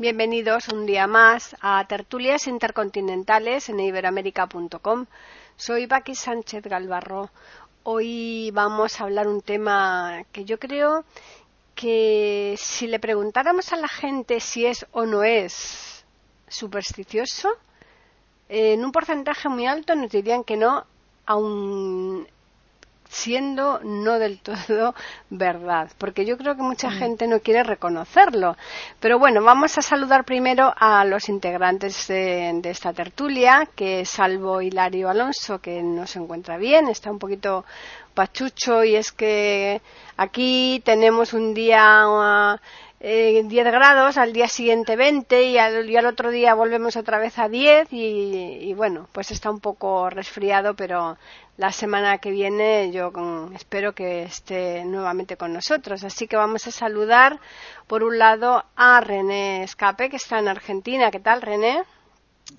[0.00, 5.04] Bienvenidos un día más a Tertulias Intercontinentales en iberoamérica.com.
[5.56, 7.28] Soy Paqui Sánchez Galvarro.
[7.82, 11.04] Hoy vamos a hablar un tema que yo creo
[11.74, 16.06] que si le preguntáramos a la gente si es o no es
[16.48, 17.50] supersticioso,
[18.48, 20.86] en un porcentaje muy alto nos dirían que no,
[21.26, 22.26] aun
[23.10, 24.94] siendo no del todo
[25.30, 26.92] verdad, porque yo creo que mucha mm.
[26.92, 28.56] gente no quiere reconocerlo.
[29.00, 35.10] Pero bueno, vamos a saludar primero a los integrantes de, esta tertulia, que salvo Hilario
[35.10, 37.64] Alonso, que no se encuentra bien, está un poquito
[38.14, 39.82] pachucho y es que
[40.16, 42.58] aquí tenemos un día...
[43.02, 47.48] Eh, 10 grados, al día siguiente 20 y al, otro día volvemos otra vez a
[47.48, 51.16] 10 y, bueno, pues está un poco resfriado, pero
[51.60, 53.12] la semana que viene yo
[53.54, 56.02] espero que esté nuevamente con nosotros.
[56.04, 57.38] Así que vamos a saludar
[57.86, 61.10] por un lado a René Escape, que está en Argentina.
[61.10, 61.82] ¿Qué tal, René?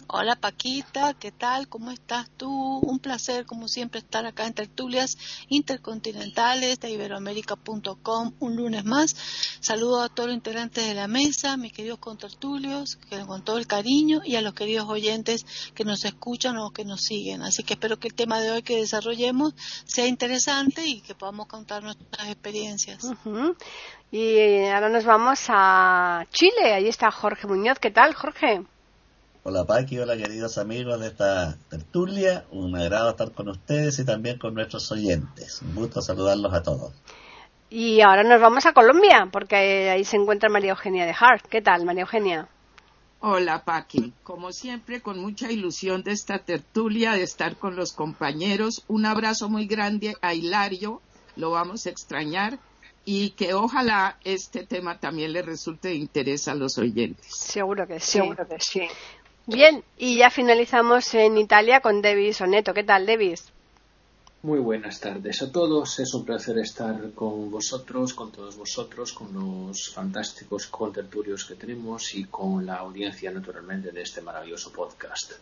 [0.08, 1.70] Hola Paquita, ¿qué tal?
[1.70, 2.80] ¿Cómo estás tú?
[2.80, 9.16] Un placer, como siempre, estar acá en Tertulias Intercontinentales de Iberoamérica.com un lunes más.
[9.62, 13.67] Saludo a todos los integrantes de la mesa, mis queridos contertulios, que con todo el
[13.67, 17.42] cariño, y a los queridos oyentes que nos escuchan o que nos siguen.
[17.42, 19.53] Así que espero que el tema de hoy que desarrollemos
[19.86, 23.08] sea interesante y que podamos contar nuestras experiencias.
[24.12, 26.73] Y ahora nos vamos a Chile.
[26.73, 27.80] Ahí está Jorge Muñoz.
[27.80, 28.66] ¿Qué tal, Jorge?
[29.44, 34.38] Hola Paqui, hola queridos amigos de esta tertulia, un agrado estar con ustedes y también
[34.38, 35.63] con nuestros oyentes.
[35.63, 36.94] Un gusto saludarlos a todos.
[37.68, 41.47] Y ahora nos vamos a Colombia, porque ahí se encuentra María Eugenia de Hart.
[41.50, 42.50] ¿Qué tal, María Eugenia?
[43.19, 48.84] Hola Paqui, como siempre con mucha ilusión de esta tertulia, de estar con los compañeros.
[48.88, 51.01] Un abrazo muy grande a Hilario,
[51.35, 52.59] lo vamos a extrañar
[53.06, 57.25] y que ojalá este tema también le resulte de interés a los oyentes.
[57.35, 58.19] Seguro que sí.
[58.19, 58.81] Seguro que sí.
[59.47, 62.74] Bien, y ya finalizamos en Italia con Davis Oneto.
[62.74, 63.52] ¿Qué tal, Davis?
[64.44, 66.00] Muy buenas tardes a todos.
[66.00, 72.16] Es un placer estar con vosotros, con todos vosotros, con los fantásticos contertulios que tenemos
[72.16, 75.34] y con la audiencia, naturalmente, de este maravilloso podcast.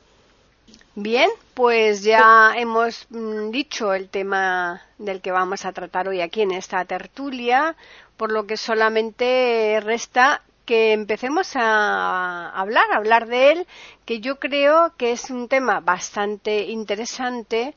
[0.95, 6.41] Bien, pues ya hemos mm, dicho el tema del que vamos a tratar hoy aquí
[6.41, 7.75] en esta tertulia,
[8.17, 13.67] por lo que solamente resta que empecemos a hablar, a hablar de él,
[14.05, 17.73] que yo creo que es un tema bastante interesante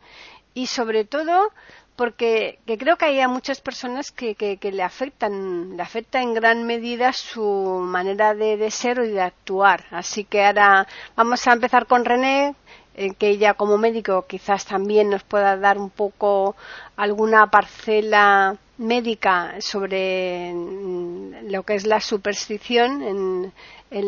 [0.52, 1.52] y sobre todo
[1.96, 7.80] porque creo que hay muchas personas que, le afectan, le afecta en gran medida su
[7.82, 9.86] manera de, ser y de actuar.
[9.90, 10.86] Así que ahora
[11.16, 12.54] vamos a empezar con René,
[12.94, 16.56] eh, que ella como médico quizás también nos pueda dar un poco
[16.96, 23.52] alguna parcela médica sobre mm, lo que es la superstición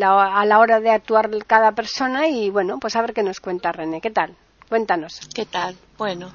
[0.03, 3.73] a la hora de actuar cada persona y bueno, pues a ver qué nos cuenta
[3.73, 4.01] René.
[4.01, 4.35] ¿Qué tal?
[4.69, 5.21] Cuéntanos.
[5.35, 5.77] ¿Qué tal?
[5.99, 6.33] Bueno,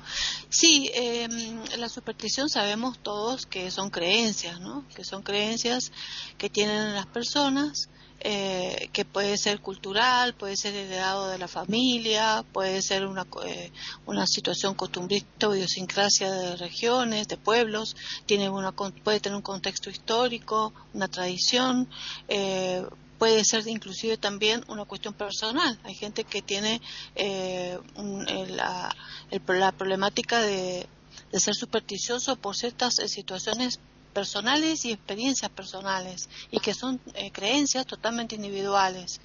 [0.50, 4.86] sí, em, la superstición sabemos todos que son creencias, ¿no?
[4.96, 5.92] Que son creencias
[6.38, 7.90] que tienen las personas
[8.22, 13.72] eh, que puede ser cultural, puede ser heredado de la familia, puede ser una, eh,
[14.06, 19.90] una situación costumbrista o idiosincrasia de regiones, de pueblos, tiene una, puede tener un contexto
[19.90, 21.88] histórico, una tradición,
[22.28, 22.84] eh,
[23.18, 25.80] puede ser inclusive también una cuestión personal.
[25.84, 26.82] Hay gente que tiene
[27.16, 28.96] la,
[29.38, 30.88] la, problemática de,
[31.32, 37.86] de ser supersticioso por ciertas situaciones personales y experiencias personales y que son eh, creencias
[37.86, 39.22] totalmente individuales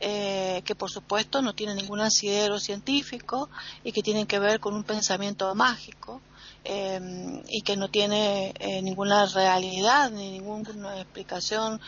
[0.00, 3.48] eh, que por supuesto no tienen ningún asidero científico
[3.84, 6.20] y que tienen que ver con un pensamiento mágico
[6.64, 7.00] eh,
[7.48, 8.52] y que no tiene
[8.82, 11.80] ninguna realidad ni ninguna explicación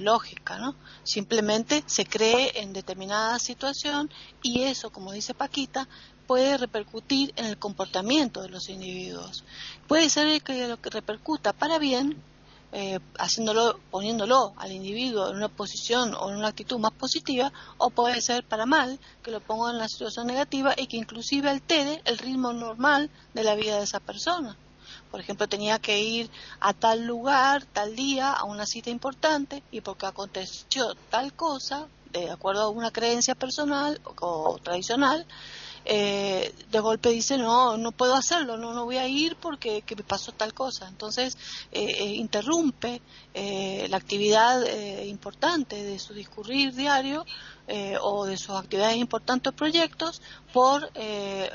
[0.00, 0.74] lógica, ¿no?
[1.02, 4.10] Simplemente se cree en determinada situación
[4.42, 5.88] y eso, como dice Paquita,
[6.32, 9.44] puede repercutir en el comportamiento de los individuos.
[9.86, 12.16] Puede ser que lo que repercuta para bien,
[12.72, 17.90] eh, haciéndolo, poniéndolo al individuo en una posición o en una actitud más positiva, o
[17.90, 22.00] puede ser para mal, que lo ponga en la situación negativa y que inclusive altere
[22.06, 24.56] el ritmo normal de la vida de esa persona.
[25.10, 26.30] Por ejemplo, tenía que ir
[26.60, 32.30] a tal lugar, tal día, a una cita importante, y porque aconteció tal cosa, de
[32.30, 35.26] acuerdo a una creencia personal o, tradicional,
[35.84, 40.04] eh, de golpe dice no no puedo hacerlo no no voy a ir porque me
[40.04, 41.36] pasó tal cosa entonces
[41.72, 43.02] eh, eh, interrumpe
[43.34, 44.62] la actividad
[45.04, 47.24] importante de su discurrir diario
[48.02, 50.20] o de sus actividades importantes o proyectos
[50.52, 50.90] por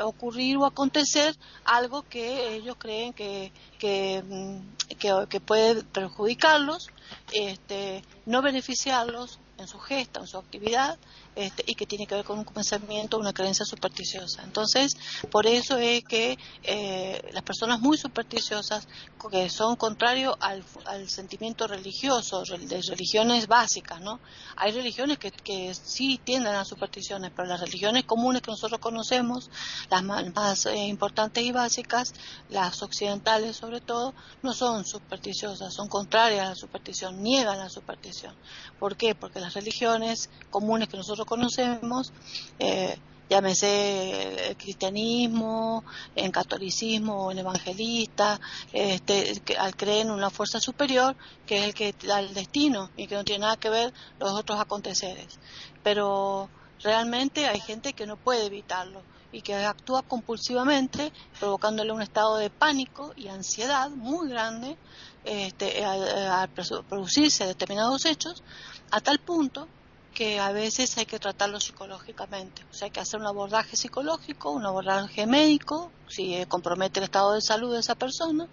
[0.01, 1.35] ocurrir o acontecer
[1.65, 6.89] algo que ellos creen que que, mm, que puede perjudicarlos
[7.31, 10.97] este, no beneficiarlos en su gesta, en su actividad,
[11.37, 14.41] este, y que tiene que ver con un pensamiento, una creencia supersticiosa.
[14.43, 14.97] Entonces,
[15.29, 18.87] por eso es que eh, las personas muy supersticiosas,
[19.29, 20.63] que son contrarios al,
[21.07, 24.19] sentimiento religioso, de religiones básicas, ¿no?
[24.55, 29.51] Hay religiones que, que sí tienden a supersticiones, pero las religiones comunes que nosotros conocemos,
[29.91, 32.15] las más, eh, importantes y básicas,
[32.49, 38.33] las occidentales sobre todo, no son supersticiosas, son contrarias a la superstición, niegan la superstición.
[38.79, 39.13] ¿Por qué?
[39.13, 42.11] Porque las religiones comunes que nosotros conocemos,
[42.57, 42.97] eh,
[43.29, 45.83] llámese el cristianismo,
[46.15, 48.39] en catolicismo, en evangelista,
[48.71, 51.15] este, al creer en una fuerza superior
[51.45, 54.31] que es el que da el destino y que no tiene nada que ver los
[54.31, 55.39] otros aconteceres.
[55.83, 56.49] Pero
[56.81, 59.01] realmente hay gente que no puede evitarlo
[59.31, 64.77] y que actúa compulsivamente, provocándole un estado de pánico y ansiedad muy grande
[65.25, 68.41] este, al producirse determinados hechos,
[68.89, 69.67] a tal punto
[70.17, 72.63] que a veces hay que tratarlo psicológicamente.
[72.71, 77.33] O sea, hay que hacer un abordaje psicológico, un abordaje médico, si compromete el estado
[77.33, 78.47] de salud de esa persona,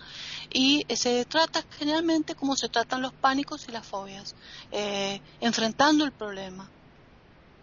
[0.52, 4.34] y se trata generalmente como se tratan los pánicos y las fobias,
[4.72, 6.69] eh, enfrentando el problema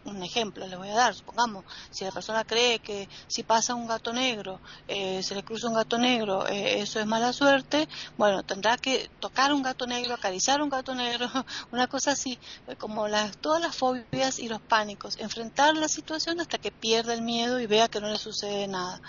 [0.06, 3.88] un ejemplo le voy a dar, supongamos, si la persona cree que si pasa un
[3.88, 7.88] gato negro, eh, se le cruza un gato negro, eh, eso es mala suerte,
[8.18, 11.30] bueno, tendrá que tocar un gato negro, acariciar un gato negro,
[11.72, 16.40] una cosa así, eh, como las, todas las fobias y los pánicos, enfrentar la situación
[16.40, 19.02] hasta que pierda el miedo y vea que no le sucede nada.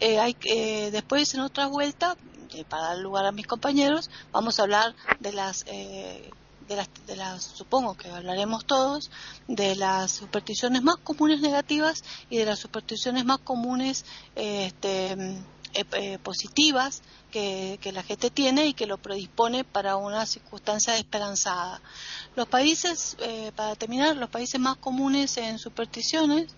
[0.00, 0.36] hay,
[0.90, 2.16] después, en otra vuelta,
[2.68, 5.64] para dar lugar a mis compañeros, vamos a hablar de las
[6.68, 9.10] de las, de las, supongo que hablaremos todos,
[9.48, 14.04] de las supersticiones más comunes negativas y de las supersticiones más comunes
[14.34, 15.12] este,
[15.76, 21.82] eh, eh, positivas que, la gente tiene y que lo predispone para una circunstancia esperanzada.
[22.34, 26.54] Los países, eh, para terminar, los países más comunes en supersticiones,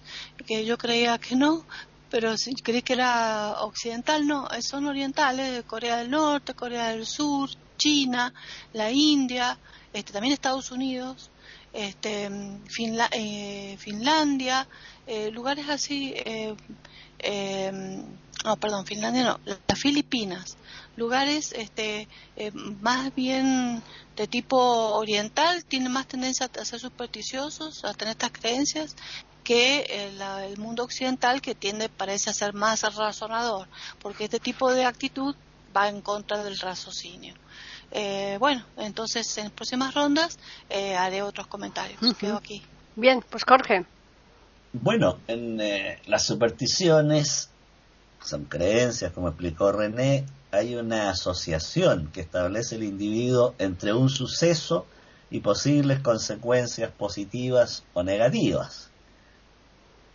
[0.47, 1.65] que yo creía que no,
[2.11, 7.51] pero si creí que era occidental, no, son orientales, Corea del Norte, Corea del Sur,
[7.77, 8.33] China,
[8.73, 9.59] la India,
[9.93, 11.31] este, también Estados Unidos,
[11.73, 12.31] este,
[13.13, 14.69] eh, Finlandia,
[15.07, 16.55] eh, lugares así, eh,
[18.45, 20.57] no, perdón, Finlandia no, las Filipinas,
[20.97, 22.09] lugares este,
[22.81, 23.83] más bien
[24.17, 28.95] de tipo oriental, tienen más tendencia a ser supersticiosos, a tener estas creencias,
[29.43, 33.67] que el, el, mundo occidental que tiende parece a ser más razonador,
[34.01, 35.35] porque este tipo de actitud
[35.79, 37.35] va en contra del raciocinio.
[37.91, 40.39] Eh, bueno, entonces en próximas rondas
[40.69, 42.01] eh, haré otros comentarios.
[42.19, 42.63] Quedo aquí.
[42.97, 43.87] Bien, pues Jorge.
[44.73, 47.49] Bueno, en eh, las supersticiones
[48.23, 54.87] son creencias, como explicó René, hay una asociación que establece el individuo entre un suceso
[55.31, 58.91] y posibles consecuencias positivas o negativas.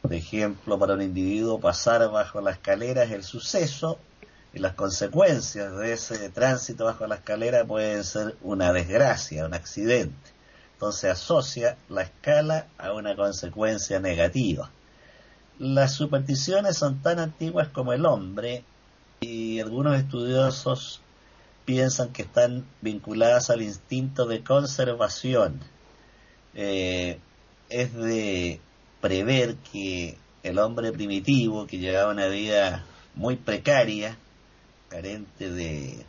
[0.01, 3.99] Por ejemplo, para un individuo pasar bajo la escalera es el suceso
[4.53, 10.31] y las consecuencias de ese tránsito bajo la escalera pueden ser una desgracia, un accidente.
[10.73, 14.69] Entonces asocia la escala a una consecuencia negativa.
[15.57, 18.63] Las supersticiones son tan antiguas como el hombre
[19.21, 21.01] y algunos estudiosos
[21.65, 25.61] piensan que están vinculadas al instinto de conservación.
[26.53, 27.19] Eh,
[27.69, 28.59] es de
[29.01, 34.17] prever que el hombre primitivo, que llevaba una vida muy precaria,
[34.93, 36.05] carente de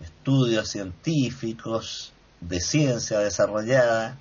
[0.00, 4.18] estudios científicos, de ciencia desarrollada,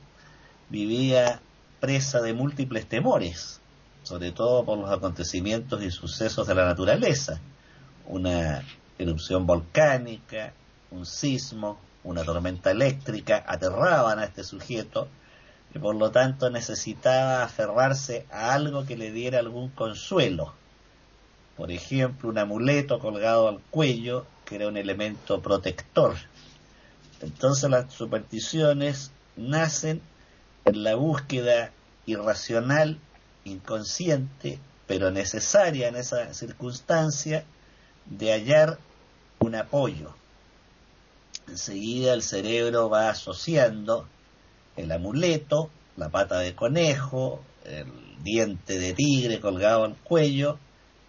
[0.69, 1.41] vivía
[1.79, 3.61] presa de múltiples temores,
[4.01, 7.39] sobre todo por los acontecimientos y sucesos de la naturaleza,
[8.07, 8.63] una
[8.97, 10.53] erupción volcánica,
[10.89, 15.07] un sismo, una tormenta eléctrica, aterraban a este sujeto
[15.75, 20.55] y por lo tanto necesitaba aferrarse a algo que le diera algún consuelo,
[21.61, 26.15] por ejemplo, un amuleto colgado al cuello, que era un elemento protector.
[27.21, 30.01] Entonces las supersticiones nacen
[30.65, 31.71] en la búsqueda
[32.07, 32.97] irracional,
[33.45, 37.45] inconsciente, pero necesaria en esa circunstancia,
[38.07, 38.79] de hallar
[39.37, 40.15] un apoyo.
[41.47, 44.07] Enseguida el cerebro va asociando
[44.77, 47.85] el amuleto la pata de conejo, el
[48.23, 50.57] diente de tigre colgado al cuello,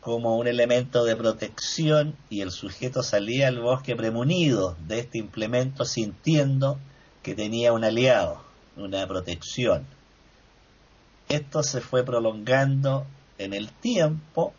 [0.03, 5.85] como un elemento de protección y el sujeto salía al bosque premunido de este implemento
[5.85, 6.81] sintiendo
[7.23, 8.43] que tenía un aliado,
[8.77, 9.87] una protección.
[11.29, 13.07] Esto se fue prolongando
[13.39, 14.53] en el tiempo,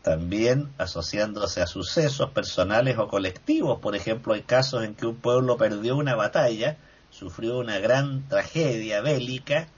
[0.00, 3.80] también asociándose a sucesos personales o colectivos.
[3.80, 6.78] Por ejemplo, hay casos en que un pueblo perdió una batalla,
[7.10, 9.68] sufrió una gran tragedia bélica,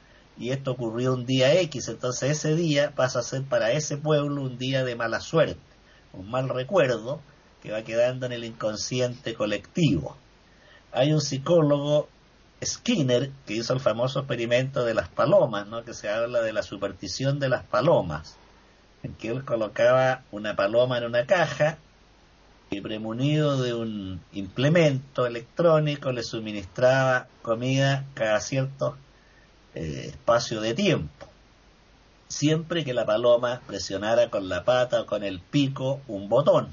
[0.41, 4.41] y esto ocurrió un día X, entonces ese día pasa a ser para ese pueblo
[4.41, 5.61] un día de mala suerte,
[6.15, 7.21] un mal recuerdo
[7.63, 10.17] que va quedando en el inconsciente colectivo.
[10.93, 12.09] Hay un psicólogo,
[12.65, 15.85] Skinner, que hizo el famoso experimento de las palomas, ¿no?
[15.85, 18.39] que se habla de la superstición de las palomas,
[19.03, 21.77] en que él colocaba una paloma en una caja
[22.71, 28.97] y premunido de un implemento electrónico le suministraba comida cada cierto
[29.75, 31.27] espacio de tiempo.
[32.29, 36.69] Siempre que la paloma presionara con la pata o con el pico un botón.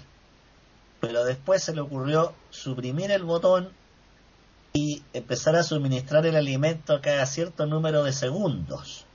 [0.99, 3.71] Pero después se le ocurrió suprimir el botón
[4.73, 9.05] y empezar a suministrar el alimento cada cierto número de segundos,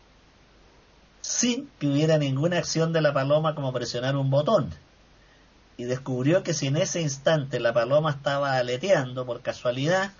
[1.20, 4.70] sin que hubiera ninguna acción de la paloma como presionar un botón.
[5.76, 10.12] Y descubrió que si en ese instante la paloma estaba aleteando por casualidad,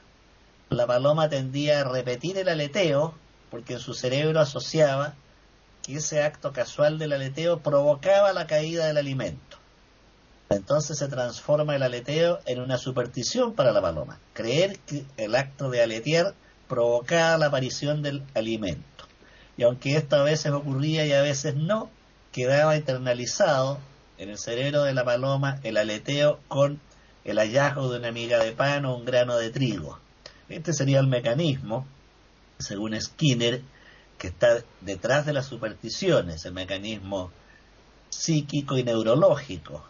[0.71, 3.15] la paloma tendía a repetir el aleteo
[3.53, 5.13] porque su cerebro asociaba
[5.83, 9.59] que ese acto casual del aleteo provocaba la caída del alimento.
[10.49, 15.69] Entonces se transforma el aleteo en una superstición para la paloma, creer que el acto
[15.69, 16.33] de aletear
[16.67, 19.05] provocaba la aparición del alimento.
[19.59, 21.91] Y aunque esto a veces ocurría y a veces no,
[22.33, 23.79] quedaba internalizado
[24.17, 26.81] en el cerebro de la paloma el aleteo con
[27.27, 29.99] el hallazgo de una miga de pan o un grano de trigo.
[30.49, 31.87] Este sería el mecanismo
[32.63, 33.63] según Skinner,
[34.19, 37.31] que está detrás de las supersticiones, el mecanismo
[38.09, 39.85] psíquico y neurológico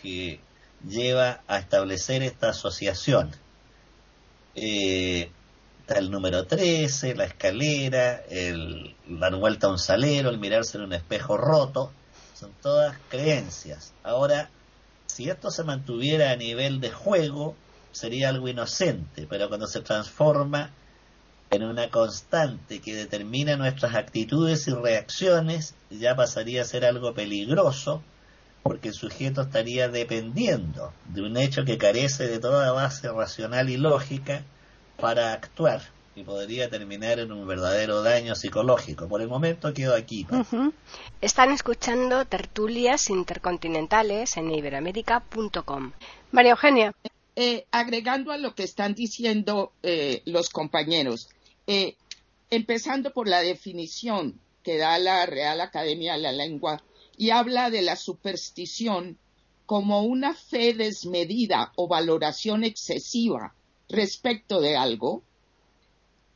[0.00, 0.40] que
[0.86, 3.30] lleva a establecer esta asociación.
[4.54, 5.30] Eh,
[5.80, 10.84] está el número 13, la escalera, el dar vuelta a un salero, el mirarse en
[10.84, 11.92] un espejo roto,
[12.34, 13.94] son todas creencias.
[14.02, 14.50] Ahora,
[15.06, 17.56] si esto se mantuviera a nivel de juego,
[17.90, 20.70] sería algo inocente, pero cuando se transforma
[21.50, 28.02] en una constante que determina nuestras actitudes y reacciones, ya pasaría a ser algo peligroso,
[28.62, 33.76] porque el sujeto estaría dependiendo de un hecho que carece de toda base racional y
[33.76, 34.42] lógica
[34.98, 35.82] para actuar
[36.18, 39.08] y podría terminar en un verdadero daño psicológico.
[39.08, 40.26] Por el momento quedo aquí.
[41.20, 45.92] Están escuchando tertulias intercontinentales en iberamérica.com.
[46.32, 46.92] María Eugenia.
[47.40, 51.28] Eh, agregando a lo que están diciendo eh, los compañeros,
[51.68, 51.96] eh,
[52.48, 56.82] empezando por la definición que da la Real Academia de la Lengua
[57.18, 59.18] y habla de la superstición
[59.66, 63.54] como una fe desmedida o valoración excesiva
[63.90, 65.22] respecto de algo,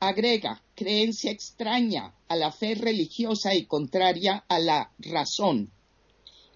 [0.00, 5.70] agrega creencia extraña a la fe religiosa y contraria a la razón.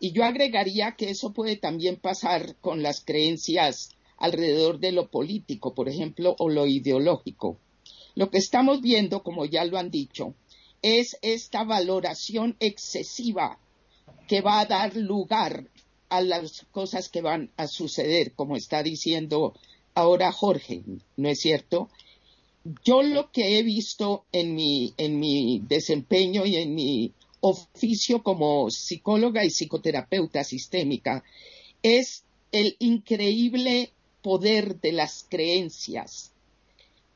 [0.00, 5.75] Y yo agregaría que eso puede también pasar con las creencias alrededor de lo político,
[5.75, 7.59] por ejemplo, o lo ideológico.
[8.16, 10.35] Lo que estamos viendo, como ya lo han dicho,
[10.80, 13.58] es esta valoración excesiva
[14.26, 15.68] que va a dar lugar
[16.08, 19.52] a las cosas que van a suceder, como está diciendo
[19.94, 20.82] ahora Jorge,
[21.18, 21.90] ¿no es cierto?
[22.82, 28.70] Yo lo que he visto en mi, en mi desempeño y en mi oficio como
[28.70, 31.23] psicóloga y psicoterapeuta sistémica
[31.82, 33.92] es el increíble
[34.23, 36.32] poder de las creencias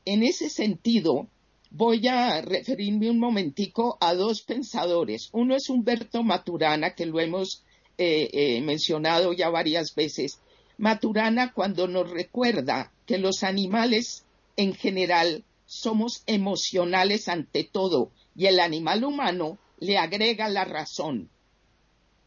[0.05, 1.27] en ese sentido,
[1.69, 5.29] voy a referirme un momentico a dos pensadores.
[5.31, 7.63] Uno es Humberto Maturana, que lo hemos
[7.97, 10.39] eh, eh, mencionado ya varias veces.
[10.77, 14.25] Maturana cuando nos recuerda que los animales
[14.57, 21.29] en general somos emocionales ante todo y el animal humano le agrega la razón.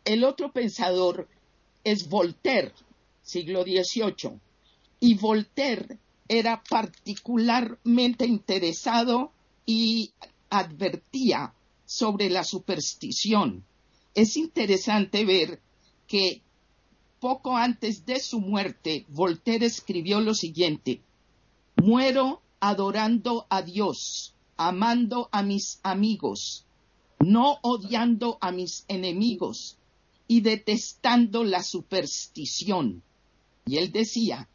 [0.05, 1.29] El otro pensador
[1.83, 2.73] es Voltaire,
[3.23, 4.39] siglo XVIII,
[5.01, 9.33] y Voltaire era particularmente interesado
[9.67, 10.13] y
[10.51, 11.55] advertía
[11.85, 13.65] sobre la superstición.
[14.15, 15.61] Es interesante ver
[16.07, 16.43] que
[17.21, 21.03] poco antes de su muerte, Voltaire escribió lo siguiente,
[21.77, 26.67] muero adorando a Dios, amando a mis amigos,
[27.21, 29.79] no odiando a mis enemigos
[30.29, 33.03] y detestando la superstición.
[33.67, 34.49] Y él decía,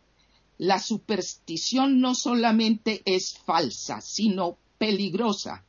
[0.59, 5.63] la superstición no solamente es falsa, sino peligrosa.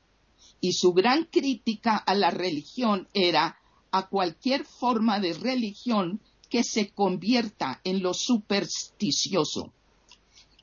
[0.61, 3.57] Y su gran crítica a la religión era
[3.93, 6.21] a cualquier forma de religión
[6.51, 9.73] que se convierta en lo supersticioso.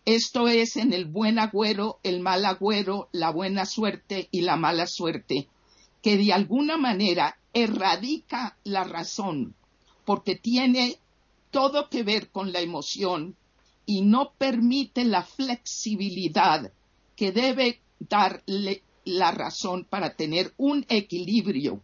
[0.04, 4.88] Esto es en el buen agüero, el mal agüero, la buena suerte y la mala
[4.88, 5.48] suerte,
[6.02, 9.56] que de alguna manera erradica la razón,
[10.06, 10.98] porque tiene
[11.50, 13.38] todo que ver con la emoción
[13.88, 16.72] y no permite la flexibilidad
[17.16, 21.82] que debe darle la razón para tener un equilibrio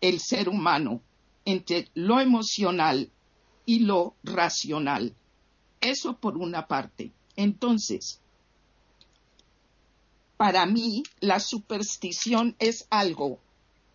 [0.00, 1.02] el ser humano
[1.44, 3.10] entre lo emocional
[3.66, 5.14] y lo racional.
[5.80, 7.10] Eso por una parte.
[7.34, 8.20] Entonces,
[10.36, 13.40] para mí la superstición es algo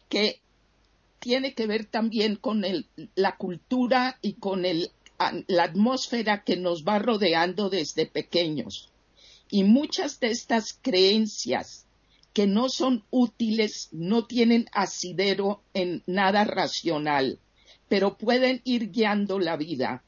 [0.10, 0.42] que
[1.20, 2.64] tiene que ver también con
[3.16, 4.66] la cultura y con
[5.48, 8.92] la atmósfera que nos va rodeando desde pequeños.
[9.50, 11.86] Y muchas de estas creencias
[12.34, 17.40] que no son útiles, no tienen asidero en nada racional,
[17.88, 20.04] pero pueden ir guiando la vida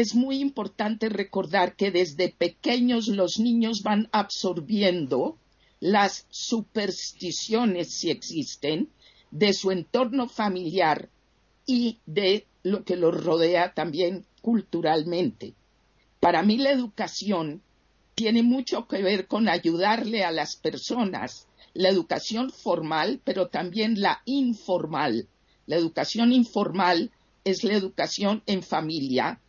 [0.00, 5.38] es muy importante recordar que desde pequeños los niños van absorbiendo
[5.80, 8.90] las supersticiones, si existen,
[9.30, 11.08] de su entorno familiar
[11.66, 15.54] y de lo que los rodea también culturalmente.
[16.18, 17.62] Para mí la educación
[18.16, 24.20] tiene mucho que ver con ayudarle a las personas, la educación formal, pero también la
[24.24, 25.28] informal.
[25.66, 27.12] La educación informal
[27.44, 29.40] es la educación en familia,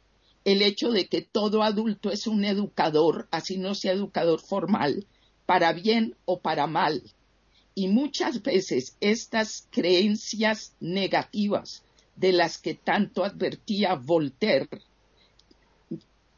[0.45, 5.07] el hecho de que todo adulto es un educador, así no sea educador formal,
[5.47, 7.01] para bien o para mal.
[7.73, 11.83] Y muchas veces estas creencias negativas
[12.17, 14.81] de las que tanto advertía Voltaire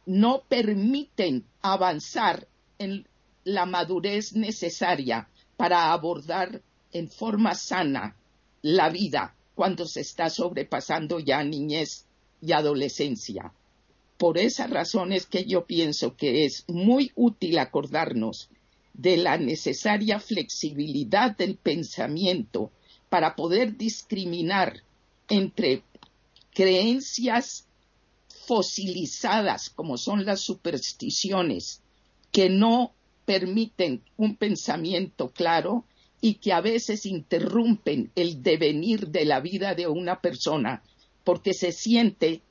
[0.06, 3.08] no permiten avanzar en
[3.44, 6.62] la madurez necesaria para abordar
[6.92, 8.16] en forma sana
[8.62, 12.06] la vida cuando se está sobrepasando ya niñez
[12.42, 13.54] y adolescencia.
[14.18, 18.50] Por esa razón es que yo pienso que es muy útil acordarnos
[18.94, 22.72] de la necesaria flexibilidad del pensamiento
[23.10, 24.82] para poder discriminar
[25.30, 25.84] entre
[26.54, 27.68] creencias
[28.48, 31.82] fosilizadas como son las supersticiones
[32.32, 32.94] que no
[33.26, 35.86] permiten un pensamiento claro
[36.22, 40.84] y que a veces interrumpen el devenir de la vida de una persona
[41.24, 42.42] porque se siente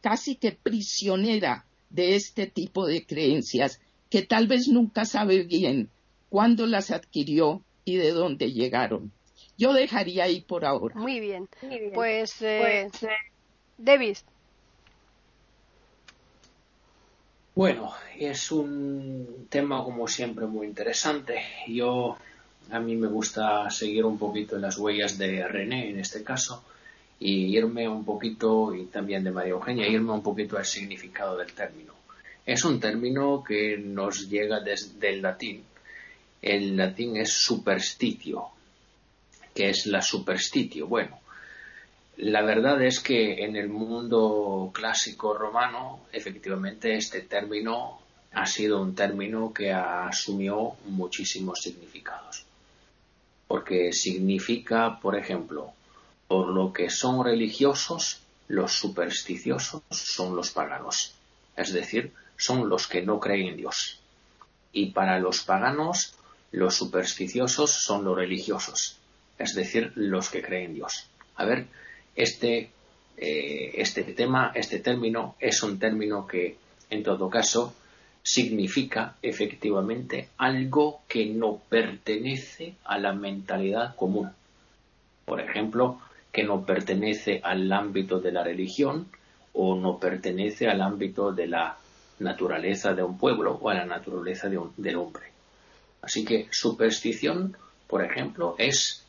[0.00, 5.90] casi que prisionera de este tipo de creencias que tal vez nunca sabe bien
[6.28, 9.12] cuándo las adquirió y de dónde llegaron.
[9.56, 10.94] Yo dejaría ahí por ahora.
[10.96, 11.48] Muy bien.
[11.94, 13.16] Pues, eh, pues eh,
[13.78, 14.24] Davis.
[17.54, 21.40] Bueno, es un tema como siempre muy interesante.
[21.68, 22.16] Yo
[22.70, 26.64] a mí me gusta seguir un poquito las huellas de René en este caso
[27.20, 31.52] y irme un poquito, y también de María Eugenia, irme un poquito al significado del
[31.52, 31.94] término.
[32.44, 35.62] Es un término que nos llega desde el latín.
[36.42, 38.48] El latín es superstitio.
[39.54, 40.86] Que es la superstitio?
[40.86, 41.20] Bueno,
[42.16, 48.00] la verdad es que en el mundo clásico romano, efectivamente, este término
[48.32, 52.44] ha sido un término que asumió muchísimos significados.
[53.46, 55.72] Porque significa, por ejemplo,
[56.26, 61.14] por lo que son religiosos, los supersticiosos son los paganos,
[61.56, 64.00] es decir, son los que no creen en Dios.
[64.72, 66.14] Y para los paganos,
[66.50, 68.98] los supersticiosos son los religiosos,
[69.38, 71.08] es decir, los que creen en Dios.
[71.36, 71.66] A ver,
[72.14, 72.70] este,
[73.16, 76.56] eh, este tema, este término, es un término que,
[76.90, 77.74] en todo caso,
[78.22, 84.30] significa efectivamente algo que no pertenece a la mentalidad común.
[85.24, 86.00] Por ejemplo,
[86.32, 89.08] que no pertenece al ámbito de la religión
[89.52, 91.76] o no pertenece al ámbito de la
[92.18, 95.24] naturaleza de un pueblo o a la naturaleza del hombre.
[96.02, 99.03] Así que superstición, por ejemplo, es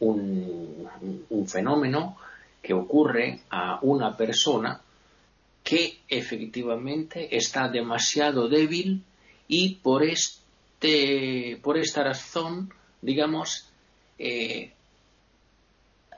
[0.00, 0.88] un,
[1.28, 2.16] un fenómeno
[2.62, 4.80] que ocurre a una persona
[5.64, 9.02] que efectivamente está demasiado débil
[9.48, 13.68] y por este por esta razón digamos
[14.18, 14.72] eh,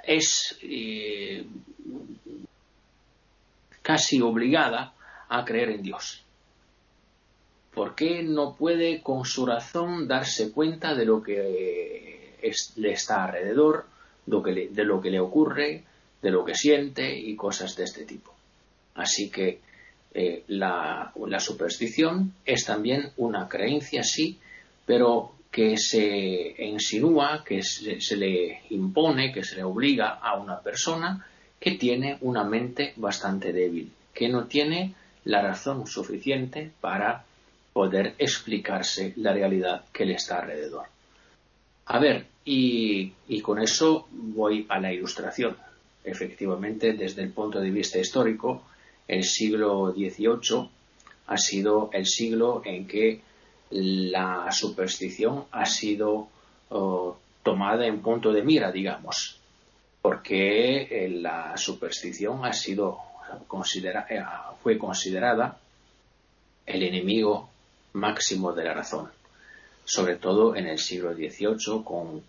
[0.05, 1.47] es eh,
[3.83, 4.95] casi obligada
[5.29, 6.23] a creer en Dios.
[7.75, 12.20] ¿Por qué no puede con su razón darse cuenta de lo que
[12.77, 13.87] le está alrededor,
[14.27, 15.85] de lo que le ocurre,
[16.23, 18.35] de lo que siente y cosas de este tipo?
[18.95, 19.61] Así que
[20.13, 24.39] eh, la superstición es también una creencia, sí,
[24.85, 31.27] pero que se insinúa, que se, le impone, que se le obliga a una persona
[31.59, 37.25] que tiene una mente bastante débil, que no tiene la razón suficiente para
[37.73, 40.87] poder explicarse la realidad que le está alrededor.
[41.93, 45.57] A ver, y, con eso voy a la ilustración.
[46.05, 48.63] Efectivamente, desde el punto de vista histórico,
[49.09, 50.71] el siglo XVIII
[51.27, 53.23] ha sido el siglo en que
[53.71, 56.29] la superstición ha sido
[56.69, 59.41] oh, tomada en punto de mira, digamos,
[60.01, 62.99] porque eh, la superstición ha sido
[64.09, 64.23] eh,
[64.63, 65.59] fue considerada
[66.67, 67.51] el enemigo
[67.95, 69.11] máximo de la razón,
[69.91, 72.23] sobre todo en el siglo XVIII con,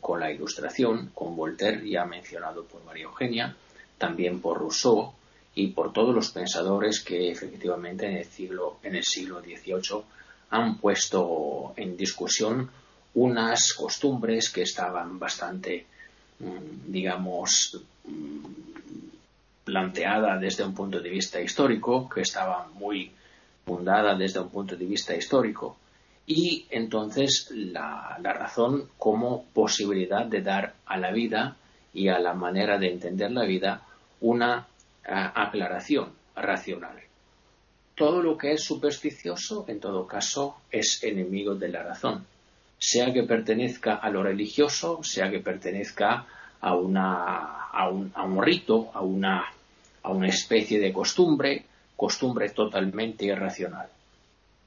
[0.00, 3.54] con la Ilustración, con Voltaire, ya mencionado por María Eugenia,
[3.96, 5.12] también por Rousseau,
[5.54, 10.02] y por todos los pensadores que efectivamente en el siglo, en el siglo XVIII
[10.50, 12.68] han puesto en discusión
[13.14, 15.86] unas costumbres que estaban bastante,
[16.40, 18.38] mm, digamos, mm,
[19.64, 23.12] planteadas desde un punto de vista histórico, que estaban muy
[23.64, 25.76] fundadas desde un punto de vista histórico,
[26.34, 31.56] y entonces la, razón como posibilidad de dar a la vida
[31.92, 33.82] y a la manera de entender la vida
[34.22, 34.66] una
[35.04, 36.96] aclaración racional.
[37.94, 42.24] Todo lo que es supersticioso, en todo caso, es enemigo de la razón,
[42.78, 46.26] sea que pertenezca a lo religioso, sea que pertenezca
[46.62, 49.44] a, una, a, un, a un rito, a una,
[50.02, 53.88] a una especie de costumbre, costumbre totalmente irracional.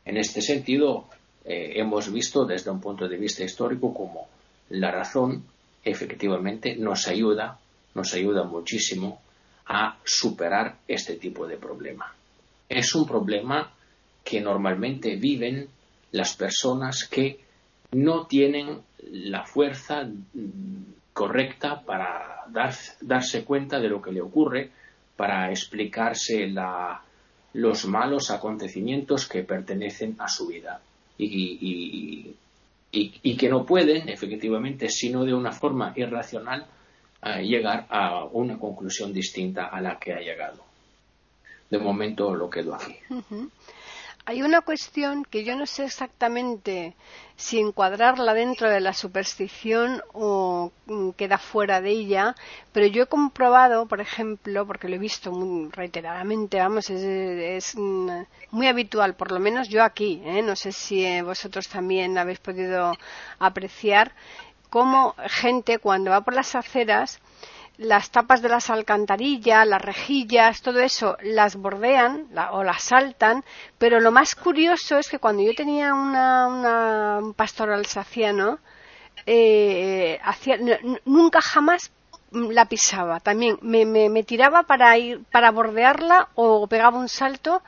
[0.06, 1.10] En este sentido,
[1.46, 4.28] eh, hemos visto desde un punto de vista histórico cómo
[4.70, 5.44] la razón
[5.84, 7.60] efectivamente nos ayuda,
[7.94, 9.22] nos ayuda muchísimo
[9.68, 12.12] a superar este tipo de problema.
[12.68, 13.72] Es un problema
[14.24, 15.70] que normalmente viven
[16.14, 17.40] las personas que
[17.92, 18.82] no tienen
[19.12, 20.10] la fuerza
[21.14, 22.46] correcta para
[23.02, 24.72] darse cuenta de lo que le ocurre,
[25.16, 26.52] para explicarse
[27.54, 30.82] los malos acontecimientos que pertenecen a su vida
[31.18, 32.36] y,
[32.92, 36.68] y que no pueden, efectivamente, sino de una forma irracional,
[37.42, 40.64] llegar a una conclusión distinta a la que ha llegado.
[41.70, 42.96] De momento lo quedo aquí.
[44.28, 46.96] Hay una cuestión que yo no sé exactamente
[47.36, 52.36] si encuadrarla dentro de la superstición o mm, queda fuera de ella,
[52.72, 58.10] pero yo he comprobado, por ejemplo, porque lo he visto muy reiteradamente, vamos, es, mm,
[58.50, 60.42] muy habitual, por lo menos yo aquí, ¿eh?
[60.42, 62.94] no sé si eh, vosotros también habéis podido
[63.38, 64.12] apreciar,
[64.72, 67.20] cómo gente cuando va por las aceras
[67.78, 73.44] las tapas de las alcantarillas, las rejillas, todo eso las bordean o las saltan,
[73.78, 78.60] pero lo más curioso es que cuando yo tenía una, un pastor alsaciano,
[79.26, 80.20] eh,
[81.06, 81.92] nunca jamás
[82.32, 83.20] la pisaba.
[83.20, 87.62] También me, me, tiraba para ir para bordearla o pegaba un salto.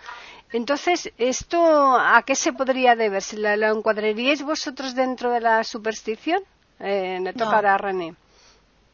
[0.52, 3.24] Entonces, ¿esto a qué se podría deber?
[3.34, 6.42] ¿Lo encuadraríais vosotros dentro de la superstición?
[6.80, 8.16] Eh, me toca René.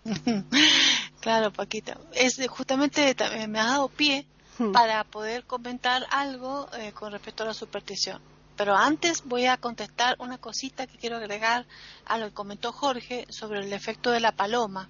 [1.24, 1.98] claro, Paquita.
[2.14, 3.16] Es justamente
[3.48, 4.26] me ha dado pie
[4.60, 4.74] hmm.
[4.74, 8.22] para poder comentar algo eh, con respecto a la superstición.
[8.58, 11.66] Pero antes voy a contestar una cosita que quiero agregar
[12.06, 14.90] a lo que comentó Jorge sobre el efecto de la paloma.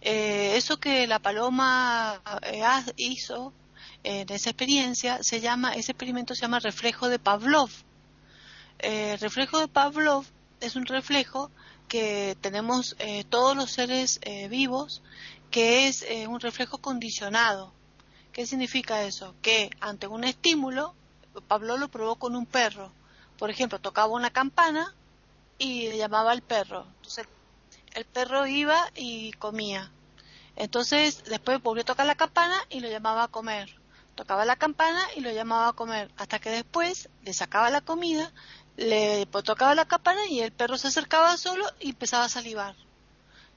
[0.00, 2.62] Eh, eso que la paloma eh,
[2.96, 3.52] hizo
[4.04, 7.70] en esa experiencia se llama, ese experimento se llama reflejo de Pavlov.
[8.78, 10.24] El reflejo de Pavlov
[10.60, 11.50] es un reflejo
[11.88, 15.02] que tenemos eh, todos los seres eh, vivos,
[15.54, 17.72] que es eh, un reflejo condicionado.
[18.32, 19.36] ¿Qué significa eso?
[19.40, 20.96] Que ante un estímulo,
[21.46, 22.90] Pablo lo probó con un perro.
[23.38, 24.92] Por ejemplo, tocaba una campana
[25.56, 26.88] y le llamaba al perro.
[26.96, 27.28] Entonces,
[27.94, 29.92] el perro iba y comía.
[30.56, 33.78] Entonces, después volvió a tocar la campana y lo llamaba a comer.
[34.16, 36.10] Tocaba la campana y lo llamaba a comer.
[36.16, 38.32] Hasta que después le sacaba la comida
[38.76, 42.74] le tocaba la campana y el perro se acercaba solo y empezaba a salivar.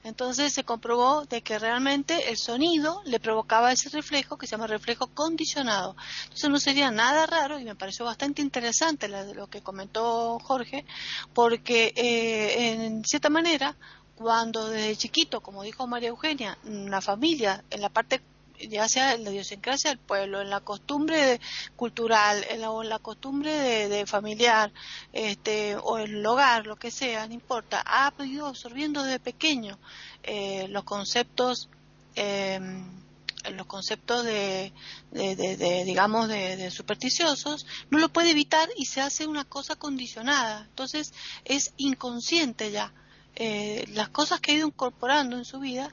[0.04, 4.66] Entonces se comprobó de que realmente el sonido le provocaba ese reflejo que se llama
[4.66, 5.96] reflejo condicionado.
[6.24, 10.84] Entonces no sería nada raro y me pareció bastante interesante lo que comentó Jorge,
[11.34, 13.76] porque eh, en cierta manera,
[14.14, 18.20] cuando desde chiquito, como dijo María Eugenia, la familia en la parte
[18.68, 21.40] ya sea en la idiosincrasia del pueblo, en la costumbre
[21.76, 24.72] cultural, en la, o en la costumbre de, familiar,
[25.12, 29.78] este, o el hogar, lo que sea, no importa, ha ido absorbiendo desde pequeño
[30.22, 31.68] eh, los conceptos
[32.14, 32.98] em,
[33.52, 34.72] los conceptos de,
[35.12, 40.66] digamos, de, supersticiosos, no lo puede evitar y se hace una cosa condicionada.
[40.68, 41.12] Entonces
[41.44, 42.92] es inconsciente ya.
[43.36, 45.92] Eh, las cosas que ha ido incorporando en su vida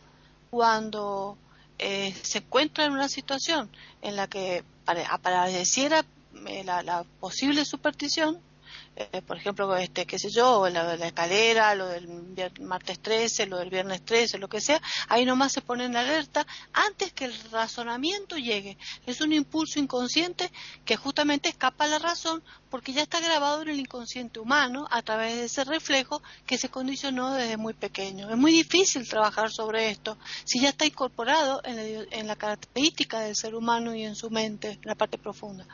[0.50, 1.38] cuando
[1.80, 3.70] eh, se encuentra en una situación
[4.02, 4.64] en la que
[5.10, 6.06] apareciera
[6.48, 8.40] eh, la, la posible superstición,
[8.96, 12.08] eh, por ejemplo, este, qué sé yo, la, la escalera, lo del
[12.62, 16.46] martes 13, lo del viernes 13, lo que sea, ahí nomás se pone en alerta
[16.74, 18.78] antes que el razonamiento llegue.
[19.06, 20.52] Es un impulso inconsciente
[20.86, 25.02] que justamente escapa a la razón porque ya está grabado en el inconsciente humano a
[25.02, 28.30] través de ese reflejo que se condicionó desde muy pequeño.
[28.30, 31.76] Es muy difícil trabajar sobre esto si ya está incorporado en
[32.12, 35.66] en la característica del ser humano y en su mente, en la parte profunda.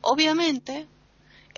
[0.00, 0.86] Obviamente,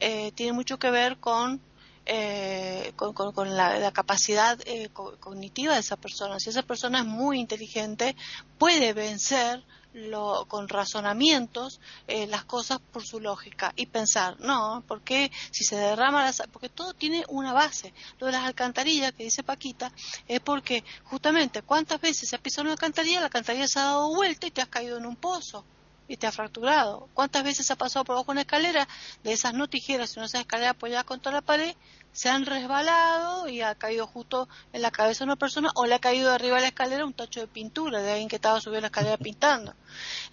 [0.00, 1.60] eh, tiene mucho que ver con,
[2.06, 6.40] eh, con, la, capacidad eh, cognitiva de esa persona.
[6.40, 8.16] Si esa persona es muy inteligente,
[8.58, 15.64] puede vencer lo, con razonamientos las cosas por su lógica y pensar, no, porque si
[15.64, 17.92] se derrama la porque todo tiene una base.
[18.18, 19.92] Lo de las alcantarillas que dice Paquita
[20.28, 24.14] es porque justamente cuántas veces se ha pisado una alcantarilla, la alcantarilla se ha dado
[24.14, 25.64] vuelta y te has caído en un pozo
[26.10, 27.08] y te ha fracturado.
[27.14, 28.88] ¿Cuántas veces ha pasado por abajo una escalera
[29.22, 31.76] de esas no tijeras, sino esas escaleras apoyadas contra la pared
[32.12, 35.94] se han resbalado y ha caído justo en la cabeza de una persona o le
[35.94, 38.80] ha caído arriba de la escalera un tacho de pintura de alguien que estaba subiendo
[38.80, 39.72] la escalera pintando.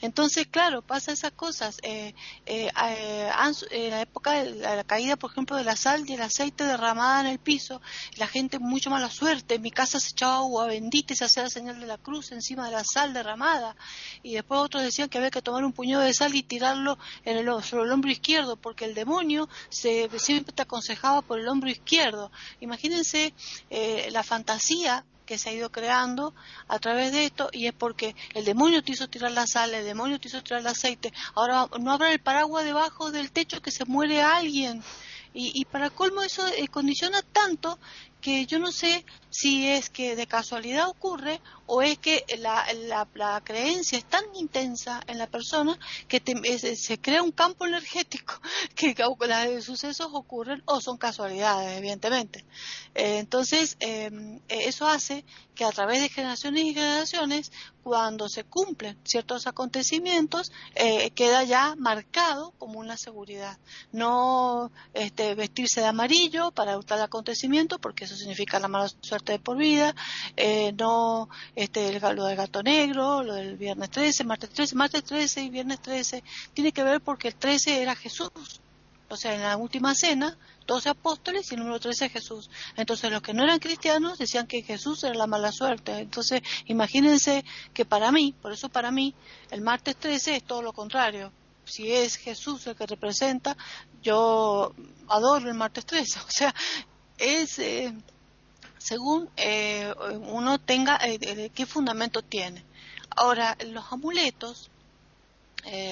[0.02, 1.80] Entonces, claro, pasa esas cosas.
[1.84, 2.14] Eh,
[2.46, 3.30] eh, eh,
[3.72, 7.22] en la época de la, caída, por ejemplo, de la sal y el aceite derramada
[7.22, 7.82] en el piso,
[8.18, 9.56] la gente mucho mala suerte.
[9.56, 12.32] En mi casa se echaba agua bendita y se hacía la señal de la cruz
[12.32, 13.76] encima de la sal derramada.
[14.24, 17.38] Y después otros decían que había que tomar un puñado de sal y tirarlo en
[17.38, 21.70] el, sobre el hombro izquierdo, porque el demonio se, siempre te aconsejaba por el hombro
[21.70, 22.32] izquierdo.
[22.60, 23.34] Imagínense
[23.70, 26.34] eh, la fantasía que se ha ido creando
[26.68, 29.86] a través de esto y es porque el demonio te hizo tirar la sal, el
[29.86, 33.70] demonio te hizo tirar el aceite, ahora no habrá el paraguas debajo del techo que
[33.70, 34.82] se muere alguien.
[35.34, 37.78] Y, y para colmo eso eh, condiciona tanto
[38.22, 43.98] que yo no sé si es que de casualidad ocurre o es que la, creencia
[43.98, 45.78] es tan intensa en la persona
[46.08, 46.22] que
[46.76, 48.34] se crea un campo energético
[48.76, 52.46] que los sucesos ocurren o son casualidades, evidentemente.
[52.96, 55.24] Eh, entonces, em, eso hace
[55.58, 57.52] que a través de generaciones y generaciones,
[57.84, 63.58] cuando se cumplen ciertos acontecimientos, eh, queda ya marcado como una seguridad.
[63.92, 69.40] No este, vestirse de amarillo para tal acontecimiento, porque eso significa la mala suerte de
[69.40, 69.96] por vida,
[70.36, 75.42] eh, no este, lo del gato negro, lo del viernes 13, martes 13, martes 13
[75.42, 78.62] y viernes 13, tiene que ver porque el 13 era Jesús.
[79.10, 82.52] O sea, en la última cena, 12 apóstoles y el número 13 Jesús.
[82.76, 85.98] Entonces, los que no eran cristianos decían que Jesús era la mala suerte.
[85.98, 87.44] Entonces, imagínense
[87.74, 89.16] que para mí, por eso para mí,
[89.50, 91.32] el martes 13 es todo lo contrario.
[91.66, 93.58] Si es Jesús el que representa,
[94.04, 94.76] yo
[95.08, 96.20] adoro el martes 13.
[96.28, 96.54] O sea,
[97.18, 97.96] es eh,
[98.88, 99.94] según eh,
[100.30, 102.64] uno tenga eh, qué fundamento tiene.
[103.10, 104.70] Ahora, los amuletos,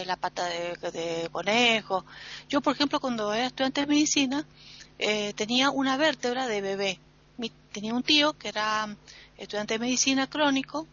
[0.05, 2.05] la pata de, conejo,
[2.47, 4.45] yo por ejemplo cuando era estudiante de medicina
[5.35, 6.99] tenía una vértebra de bebé.
[7.73, 8.95] tenía un tío que era
[9.37, 10.87] estudiante de medicina crónico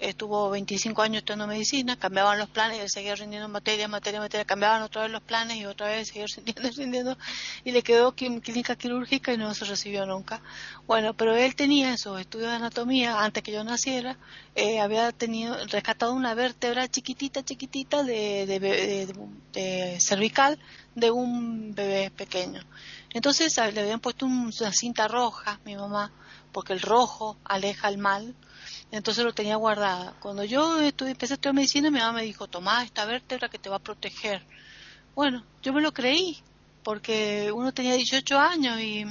[0.00, 4.44] estuvo 25 años estudiando medicina, cambiaban los planes y él seguía rindiendo materia, materia, materia,
[4.44, 7.18] cambiaban otra vez los planes y otra vez seguía rindiendo, rindiendo,
[7.64, 10.40] y le quedó clínica quirúrgica y no se recibió nunca.
[10.86, 14.16] Bueno, pero él tenía esos estudios de anatomía, antes que yo naciera,
[14.54, 18.46] eh, había tenido, rescatado una vértebra chiquitita, chiquitita de,
[19.52, 20.58] de, cervical
[20.94, 22.62] de un bebé pequeño.
[23.12, 26.12] Entonces le habían puesto una cinta roja, mi mamá,
[26.52, 28.34] porque el rojo aleja el mal
[28.90, 30.14] entonces lo tenía guardada.
[30.20, 33.58] Cuando yo estuve, empecé a estudiar medicina, mi mamá me dijo, toma esta vértebra que
[33.58, 34.44] te va a proteger.
[35.14, 36.38] Bueno, yo me lo creí,
[36.82, 39.04] porque uno tenía 18 años y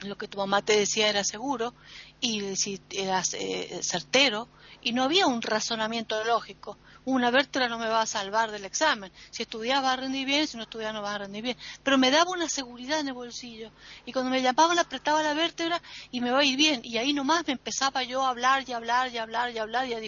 [0.00, 1.74] lo que tu mamá te decía era seguro
[2.20, 4.48] y si eras eh, certero
[4.82, 9.12] y no había un razonamiento lógico una vértebra no me va a salvar del examen.
[9.30, 11.56] Si estudias va a rendir bien, si no estudias no vas a rendir bien.
[11.84, 13.70] Pero me daba una seguridad en el bolsillo.
[14.04, 16.80] Y cuando me llamaban apretaba la vértebra y me va a ir bien.
[16.82, 19.94] Y ahí nomás me empezaba yo a hablar y hablar y hablar y hablar y
[19.94, 20.00] a,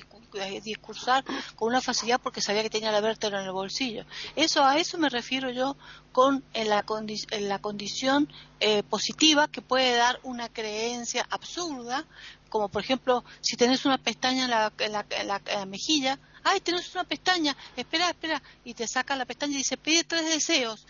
[0.61, 4.05] discursar con una facilidad porque sabía que tenía la vértebra en el bolsillo.
[4.35, 5.77] Eso a eso me refiero yo
[6.11, 6.85] con en la,
[7.31, 12.05] la condición eh, positiva que puede dar una creencia absurda
[12.49, 14.73] como por ejemplo si tenés una pestaña en la,
[15.11, 19.59] en la mejilla ay, tenés una pestaña, espera, espera, y te saca la pestaña y
[19.59, 20.87] dice, pide tres deseos,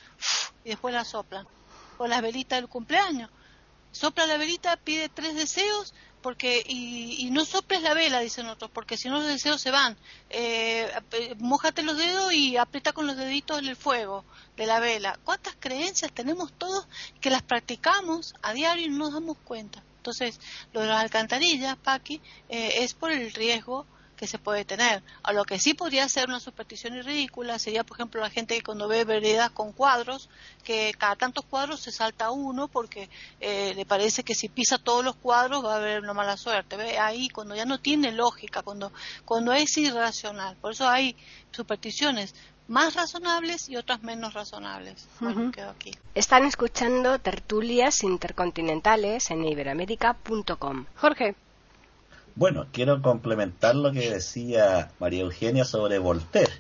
[0.65, 1.47] y después la soplan,
[1.97, 3.31] con la velita del cumpleaños.
[3.91, 8.97] Sopla la velita, pide tres deseos, porque y, no soples la vela, dicen otros, porque
[8.97, 9.97] si no los deseos se van.
[10.31, 10.91] Eh,
[11.39, 14.25] mojate los dedos y aprieta con los deditos el fuego
[14.57, 15.19] de la vela.
[15.25, 16.87] ¿Cuántas creencias tenemos todos
[17.21, 19.83] que las practicamos a diario y no nos damos cuenta?
[19.97, 20.41] Entonces,
[20.73, 23.87] lo de las alcantarillas, Paqui, eh, es por el riesgo
[24.19, 25.03] que se puede tener.
[25.23, 28.63] A lo que sí podría ser una superstición ridícula sería, por ejemplo, la gente que
[28.63, 30.29] cuando ve veredas con cuadros,
[30.65, 33.09] que cada tantos cuadros se salta uno porque
[33.41, 36.77] eh, le parece que si pisa todos los cuadros va a haber una mala suerte.
[36.77, 36.99] ¿Ve?
[36.99, 38.93] Ahí cuando ya no tiene lógica, cuando,
[39.25, 40.57] cuando es irracional.
[40.57, 41.17] Por eso hay
[41.53, 42.35] supersticiones
[42.67, 45.09] más razonables y otras menos razonables.
[45.21, 45.93] Bueno, quedo aquí.
[46.15, 50.87] Están escuchando tertulias intercontinentales en iberamérica.com.
[50.97, 51.35] Jorge.
[52.39, 56.53] Bueno, quiero complementar lo que decía María Eugenia sobre Voltaire.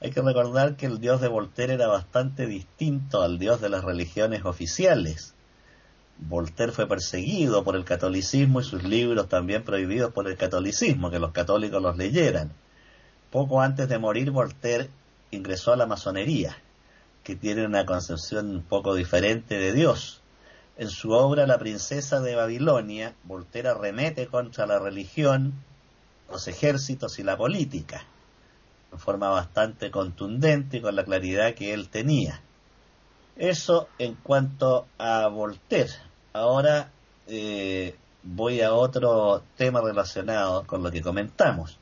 [0.00, 3.82] Hay que recordar que el dios de Voltaire era bastante distinto al dios de las
[3.82, 5.34] religiones oficiales.
[6.18, 11.18] Voltaire fue perseguido por el catolicismo y sus libros también prohibidos por el catolicismo, que
[11.18, 12.52] los católicos los leyeran.
[13.32, 14.88] Poco antes de morir, Voltaire
[15.32, 16.56] ingresó a la masonería,
[17.24, 20.22] que tiene una concepción un poco diferente de Dios.
[20.76, 25.54] En su obra La princesa de Babilonia, Voltaire arremete contra la religión,
[26.28, 28.04] los ejércitos y la política,
[28.90, 32.40] de forma bastante contundente y con la claridad que él tenía.
[33.36, 35.92] Eso en cuanto a Voltaire.
[36.32, 36.90] Ahora
[37.28, 41.78] eh, voy a otro tema relacionado con lo que comentamos.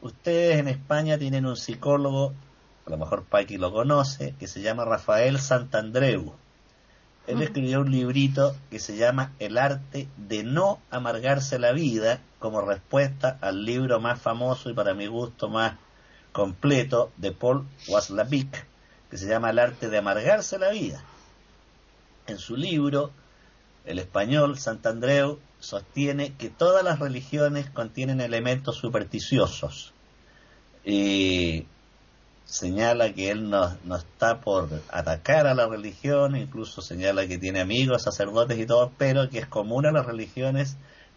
[0.00, 2.32] Ustedes en España tienen un psicólogo,
[2.86, 6.32] a lo mejor Paqui lo conoce, que se llama Rafael Santandreu
[7.30, 12.60] él escribió un librito que se llama El arte de no amargarse la vida como
[12.60, 15.76] respuesta al libro más famoso y para mi gusto más
[16.32, 18.66] completo de Paul Waslavic,
[19.10, 21.04] que se llama El arte de amargarse la vida.
[22.26, 23.12] En su libro,
[23.84, 29.92] el español Santandreu sostiene que todas las religiones contienen elementos supersticiosos.
[30.84, 31.66] Y
[32.50, 37.60] señala que él no, no, está por atacar a la religión, incluso señala que tiene
[37.60, 40.76] amigos, sacerdotes y todo, pero que es común a las religiones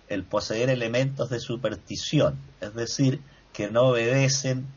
[0.10, 3.20] el poseer elementos de superstición, es decir,
[3.52, 4.68] que no obedecen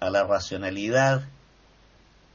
[0.00, 1.22] a la racionalidad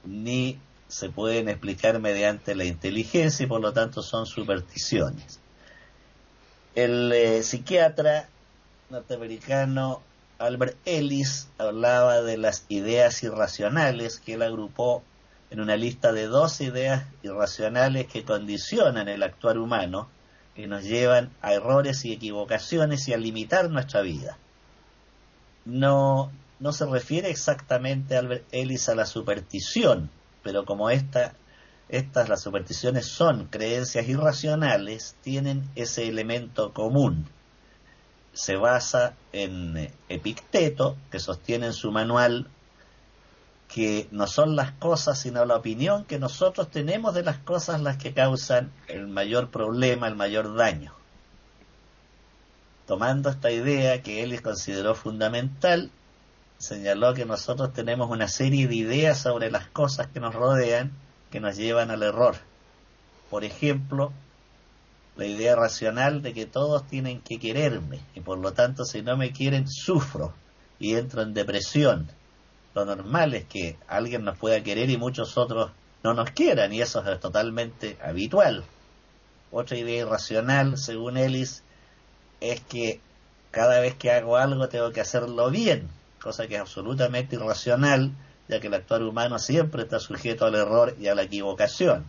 [0.06, 0.58] ni
[0.88, 5.42] se pueden explicar mediante la inteligencia y por lo tanto son supersticiones.
[6.76, 8.30] El eh, psiquiatra
[8.90, 10.02] norteamericano
[10.38, 15.02] Albert Ellis hablaba de las ideas irracionales que él agrupó
[15.50, 20.10] en una lista de dos ideas irracionales que condicionan el actuar humano,
[20.54, 24.38] que nos llevan a errores y equivocaciones y a limitar nuestra vida.
[25.64, 30.10] No, no se refiere exactamente Albert Ellis a la superstición,
[30.44, 31.34] pero como esta,
[31.88, 37.30] estas, las supersticiones son creencias irracionales, tienen ese elemento común
[38.36, 42.48] se basa en eh, Epicteto, que sostiene en su manual
[43.68, 47.98] que no son las cosas, sino la opinión que nosotros tenemos de las cosas las
[47.98, 50.94] que causan el mayor problema, el mayor daño.
[52.86, 55.90] Tomando esta idea que él consideró fundamental,
[56.60, 60.92] señaló que nosotros tenemos una serie de ideas sobre las cosas que nos rodean
[61.32, 62.36] que nos llevan al error.
[63.30, 64.14] Por ejemplo,
[65.16, 69.16] la idea racional de que todos tienen que quererme y por lo tanto si no
[69.16, 70.34] me quieren sufro
[70.80, 72.10] y entro en depresión.
[72.74, 75.72] Lo normal es que alguien nos pueda querer y muchos otros
[76.04, 78.64] no nos quieran y eso es totalmente habitual.
[79.52, 81.64] Otra idea irracional, según Ellis,
[82.42, 83.00] es que
[83.52, 85.88] cada vez que hago algo tengo que hacerlo bien,
[86.22, 88.12] cosa que es absolutamente irracional,
[88.50, 92.06] ya que el actuar humano siempre está sujeto al error y a la equivocación.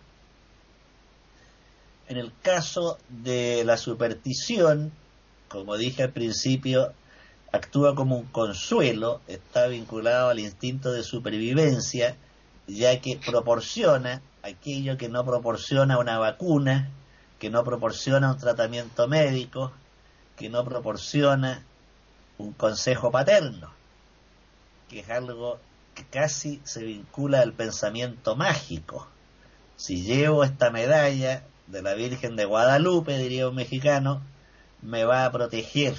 [2.09, 4.93] En el caso de la superstición,
[5.49, 6.93] como dije al principio,
[7.53, 12.17] actúa como un consuelo, está vinculado al instinto de supervivencia,
[12.69, 16.91] ya que proporciona aquello que no proporciona una vacuna,
[17.39, 19.73] que no proporciona un tratamiento médico,
[20.37, 21.65] que no proporciona
[22.39, 23.73] un consejo paterno,
[24.89, 25.59] que es algo
[25.95, 29.09] que casi se vincula al pensamiento mágico.
[29.77, 34.23] Si llevo esta medalla, de la Virgen de Guadalupe, diría un mexicano,
[34.83, 35.95] me va a proteger.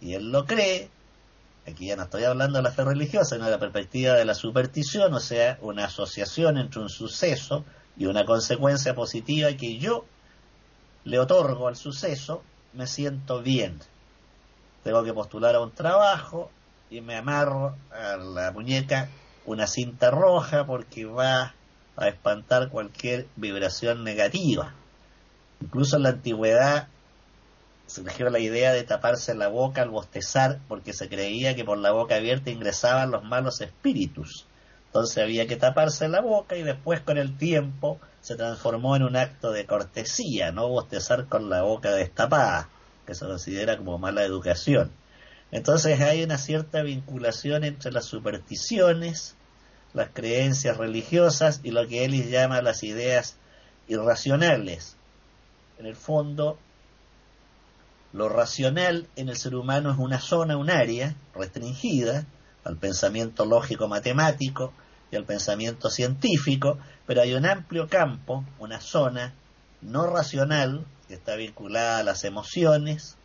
[0.00, 0.90] Y él lo cree,
[1.66, 4.34] aquí ya no estoy hablando de la fe religiosa, sino de la perspectiva de la
[4.34, 7.64] superstición, o sea, una asociación entre un suceso
[7.96, 10.04] y una consecuencia positiva que yo
[11.04, 12.42] le otorgo al suceso,
[12.72, 13.78] me siento bien.
[14.82, 16.50] Tengo que postular a un trabajo
[16.90, 19.08] y me amarro a la muñeca
[19.44, 21.54] una cinta roja porque va
[21.96, 24.74] a espantar cualquier vibración negativa.
[25.60, 26.88] Incluso en la antigüedad
[27.86, 31.92] surgió la idea de taparse la boca al bostezar porque se creía que por la
[31.92, 34.46] boca abierta ingresaban los malos espíritus.
[34.86, 39.16] Entonces había que taparse la boca y después con el tiempo se transformó en un
[39.16, 42.68] acto de cortesía, no bostezar con la boca destapada,
[43.06, 44.90] que se considera como mala educación.
[45.50, 49.36] Entonces hay una cierta vinculación entre las supersticiones,
[49.94, 53.36] las creencias religiosas y lo que Ellis llama las ideas
[53.88, 54.96] irracionales.
[55.78, 56.58] En el fondo,
[58.12, 62.26] lo racional en el ser humano es una zona, un área restringida
[62.64, 64.72] al pensamiento lógico matemático
[65.10, 69.34] y al pensamiento científico, pero hay un amplio campo, una zona
[69.80, 73.16] no racional que está vinculada a las emociones,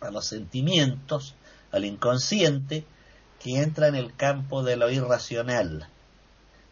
[0.00, 1.34] a los sentimientos,
[1.72, 2.84] al inconsciente,
[3.42, 5.88] que entra en el campo de lo irracional.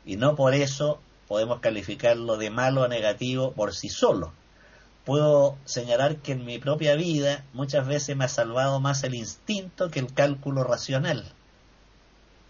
[0.04, 4.32] Y no por eso podemos calificarlo de malo o negativo por sí solo
[5.06, 9.88] puedo señalar que en mi propia vida muchas veces me ha salvado más el instinto
[9.88, 11.32] que el cálculo racional.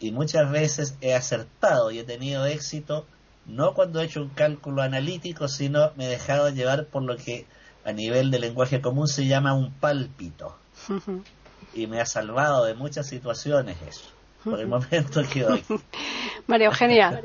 [0.01, 3.07] Y muchas veces he acertado y he tenido éxito
[3.45, 7.47] no cuando he hecho un cálculo analítico, sino me he dejado llevar por lo que
[7.85, 10.57] a nivel de lenguaje común se llama un pálpito.
[11.77, 14.05] Y me ha salvado de muchas situaciones eso.
[14.43, 15.63] Por el momento que doy.
[16.47, 17.23] María Eugenia.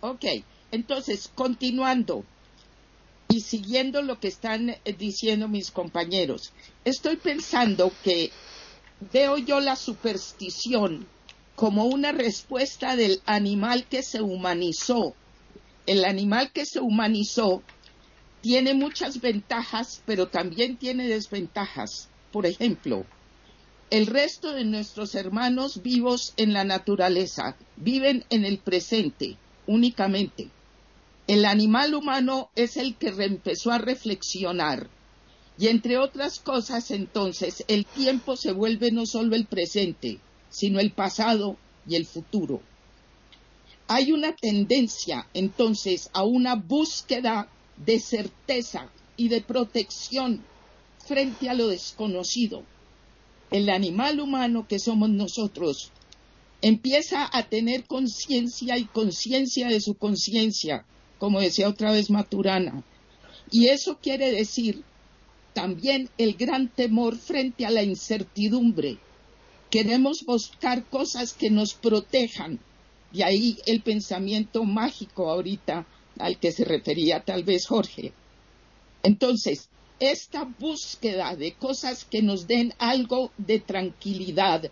[0.00, 0.24] ok,
[0.72, 2.24] entonces, continuando
[3.28, 6.52] y siguiendo lo que están eh, diciendo mis compañeros,
[6.84, 8.30] estoy pensando que
[9.12, 11.06] veo yo la superstición
[11.54, 15.14] como una respuesta del animal que se humanizó.
[15.86, 17.62] El animal que se humanizó
[18.40, 22.08] tiene muchas ventajas, pero también tiene desventajas.
[22.32, 23.06] Por ejemplo,
[23.90, 30.50] el resto de nuestros hermanos vivos en la naturaleza viven en el presente únicamente
[31.28, 34.88] el animal humano es el que empezó a reflexionar.
[35.58, 40.92] Y entre otras cosas, entonces, el tiempo se vuelve no solo el presente, sino el
[40.92, 42.62] pasado y el futuro.
[43.88, 50.42] Hay una tendencia, entonces, a una búsqueda de certeza y de protección
[51.08, 52.62] frente a lo desconocido.
[53.50, 55.90] El animal humano que somos nosotros
[56.62, 60.84] empieza a tener conciencia y conciencia de su conciencia
[61.18, 62.84] como decía otra vez Maturana.
[63.50, 64.84] Y eso quiere decir
[65.52, 68.98] también el gran temor frente a la incertidumbre.
[69.70, 72.60] Queremos buscar cosas que nos protejan.
[73.12, 75.86] De ahí el pensamiento mágico ahorita
[76.18, 78.12] al que se refería tal vez Jorge.
[79.02, 79.68] Entonces,
[80.00, 84.70] esta búsqueda de cosas que nos den algo de tranquilidad,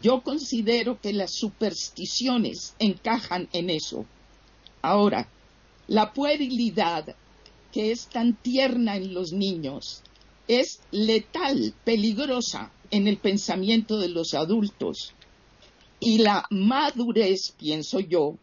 [0.00, 4.06] yo considero que las supersticiones encajan en eso.
[4.80, 5.28] Ahora,
[5.88, 7.14] la puerilidad,
[7.70, 10.02] que es tan tierna en los niños,
[10.48, 15.12] es letal, peligrosa en el pensamiento de los adultos.
[16.00, 18.36] Y la madurez, pienso yo,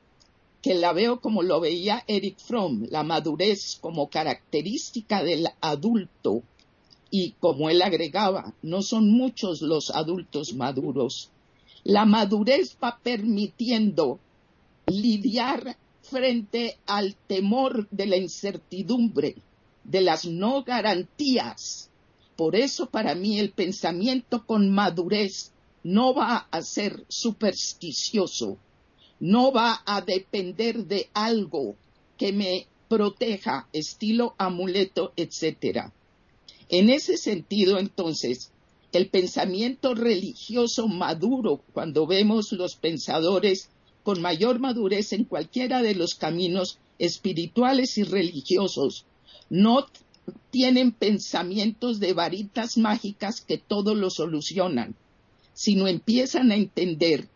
[0.61, 6.43] que la veo como lo veía Eric Fromm, la madurez como característica del adulto,
[7.11, 11.31] y como él agregaba, no son muchos los adultos maduros.
[11.83, 14.19] La madurez va permitiendo
[14.85, 19.35] lidiar frente al temor de la incertidumbre,
[19.83, 21.89] de las no garantías.
[22.35, 25.51] Por eso para mí el pensamiento con madurez
[25.83, 28.57] no va a ser supersticioso,
[29.19, 31.75] no va a depender de algo
[32.17, 35.91] que me proteja, estilo amuleto, etc.
[36.69, 38.51] En ese sentido, entonces,
[38.91, 43.69] el pensamiento religioso maduro, cuando vemos los pensadores
[44.03, 49.05] con mayor madurez en cualquiera de los caminos espirituales y religiosos.
[49.49, 49.85] No
[50.51, 54.95] tienen pensamientos de varitas mágicas que todo lo solucionan,
[55.53, 57.27] sino empiezan a entender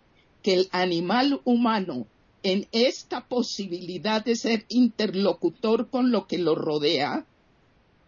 [0.44, 2.06] que el animal humano
[2.44, 7.26] en esta posibilidad de ser interlocutor con lo que lo rodea,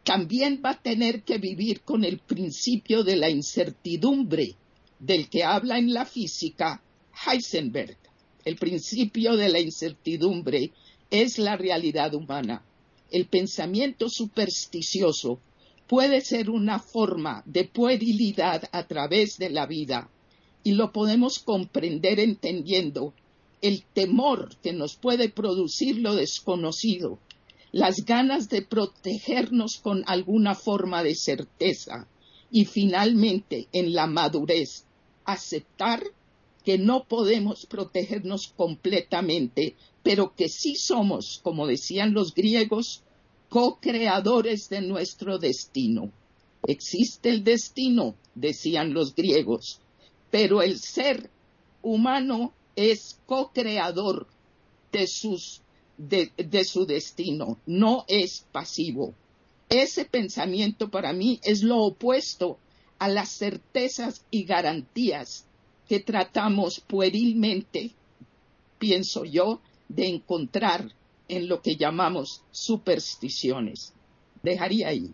[0.03, 4.55] también va a tener que vivir con el principio de la incertidumbre
[4.99, 6.81] del que habla en la física
[7.25, 7.97] Heisenberg
[8.45, 10.71] el principio de la incertidumbre
[11.09, 12.63] es la realidad humana.
[13.09, 15.39] El pensamiento supersticioso
[15.87, 20.09] puede ser una forma de puerilidad a través de la vida
[20.65, 23.13] y lo podemos comprender entendiendo
[23.61, 27.19] el temor que nos puede producir lo desconocido,
[27.71, 32.07] las ganas de protegernos con alguna forma de certeza
[32.49, 34.85] y finalmente en la madurez
[35.23, 36.03] aceptar
[36.63, 43.03] que no podemos protegernos completamente, pero que sí somos, como decían los griegos,
[43.49, 46.11] co-creadores de nuestro destino.
[46.67, 49.79] Existe el destino, decían los griegos,
[50.35, 51.29] pero el ser
[51.81, 54.27] humano es co-creador
[54.91, 59.13] de, su destino, no es pasivo.
[59.69, 62.59] Ese pensamiento para mí es lo opuesto
[62.99, 65.45] a las certezas y garantías
[65.87, 67.91] que tratamos puerilmente,
[68.77, 70.91] pienso yo, de encontrar
[71.29, 73.93] en lo que llamamos supersticiones.
[74.43, 75.13] Dejaría ahí.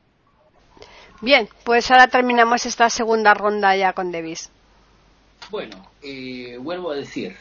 [1.22, 4.50] Bien, pues ahora terminamos esta segunda ronda ya con Davis.
[5.52, 7.36] Bueno, eh, vuelvo a decir,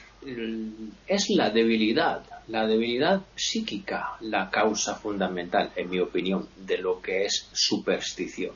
[1.06, 7.26] es la debilidad, la debilidad psíquica la causa fundamental, en mi opinión, de lo que
[7.26, 8.52] es superstición.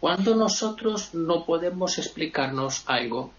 [0.00, 3.32] Cuando nosotros no podemos explicarnos algo,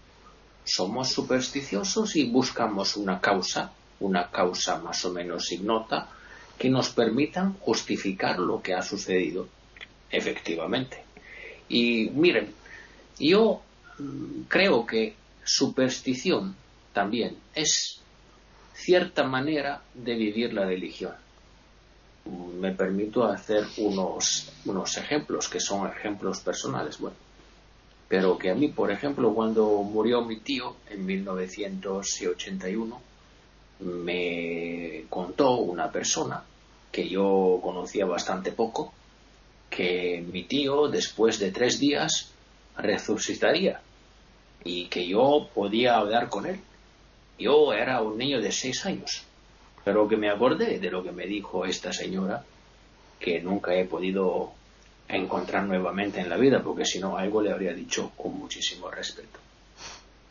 [0.64, 3.70] somos supersticiosos y buscamos una causa,
[4.00, 6.08] una causa más o menos ignota,
[6.58, 9.46] que nos permitan justificar lo que ha sucedido
[10.10, 11.04] efectivamente.
[11.68, 12.52] Y miren,
[13.20, 13.62] yo
[14.00, 15.14] mm, creo que
[15.46, 16.54] superstición
[16.92, 18.00] también es
[18.74, 21.14] cierta manera de vivir la religión.
[22.60, 27.16] Me permito hacer unos, unos ejemplos que son ejemplos personales, bueno,
[28.08, 33.00] pero que a mí, por ejemplo, cuando murió mi tío en 1981,
[33.80, 36.42] me contó una persona
[36.90, 38.92] que yo conocía bastante poco,
[39.70, 42.32] que mi tío después de tres días
[42.76, 43.80] resucitaría
[44.66, 46.60] y que yo podía hablar con él.
[47.38, 49.26] Yo era un niño de seis años
[49.86, 52.42] pero que me acordé de lo que me dijo esta señora,
[53.20, 54.52] que nunca he podido
[55.06, 59.38] encontrar nuevamente en la vida, porque si no algo le habría dicho con muchísimo respeto.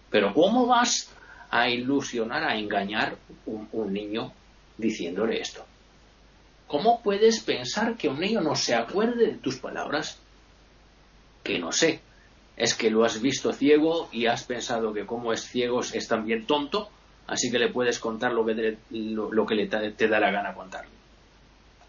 [0.09, 1.09] Pero ¿cómo vas
[1.51, 3.15] a ilusionar, a engañar
[3.45, 4.33] un, un niño
[4.77, 5.65] diciéndole esto?
[6.67, 10.19] ¿Cómo puedes pensar que un niño no se acuerde de tus palabras?
[11.41, 12.01] Que no sé.
[12.57, 16.45] Es que lo has visto ciego y has pensado que como es ciego es también
[16.45, 16.89] tonto
[17.27, 20.91] así que le puedes contar lo que, lo, que le te da la gana contarle.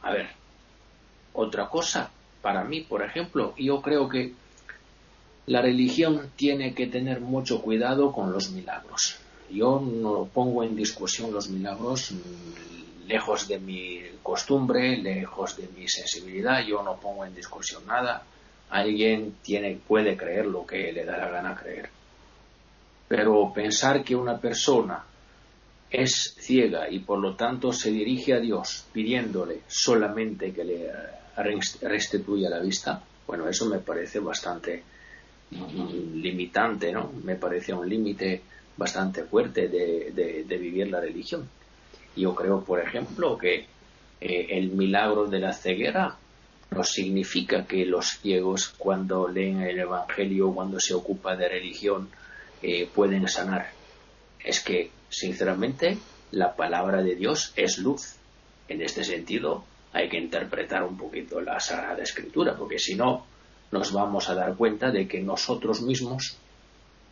[0.03, 0.29] A ver,
[1.33, 2.11] otra cosa,
[2.43, 4.33] para mí, por ejemplo, yo creo que
[5.47, 9.19] la religión tiene que tener mucho cuidado con los milagros.
[9.51, 15.89] Yo no pongo en discusión los milagros mm, lejos de mi costumbre, lejos de mi
[15.89, 18.25] sensibilidad, yo no pongo en discusión nada.
[18.71, 21.89] Alguien tiene, puede creer lo que le da la gana creer.
[23.09, 25.05] Pero pensar que una persona
[25.91, 30.91] es ciega y por lo tanto se dirige a Dios pidiéndole solamente que le
[31.83, 34.83] restituya la vista, bueno, eso me parece bastante
[35.51, 37.12] limitante, ¿no?
[37.23, 38.43] Me parece un límite
[38.77, 41.49] bastante fuerte de, vivir la religión.
[42.17, 43.67] Yo creo, por ejemplo, que
[44.21, 46.17] eh, el milagro de la ceguera
[46.77, 52.11] no significa que los ciegos cuando leen el Evangelio, cuando se ocupa de religión,
[52.62, 53.70] eh, pueden sanar.
[54.45, 55.99] Es que Sinceramente,
[56.33, 58.16] la palabra de Dios es luz.
[58.68, 63.24] En este sentido, hay que interpretar un poquito la Sagrada Escritura, porque si no,
[63.70, 66.37] nos vamos a dar cuenta de que nosotros mismos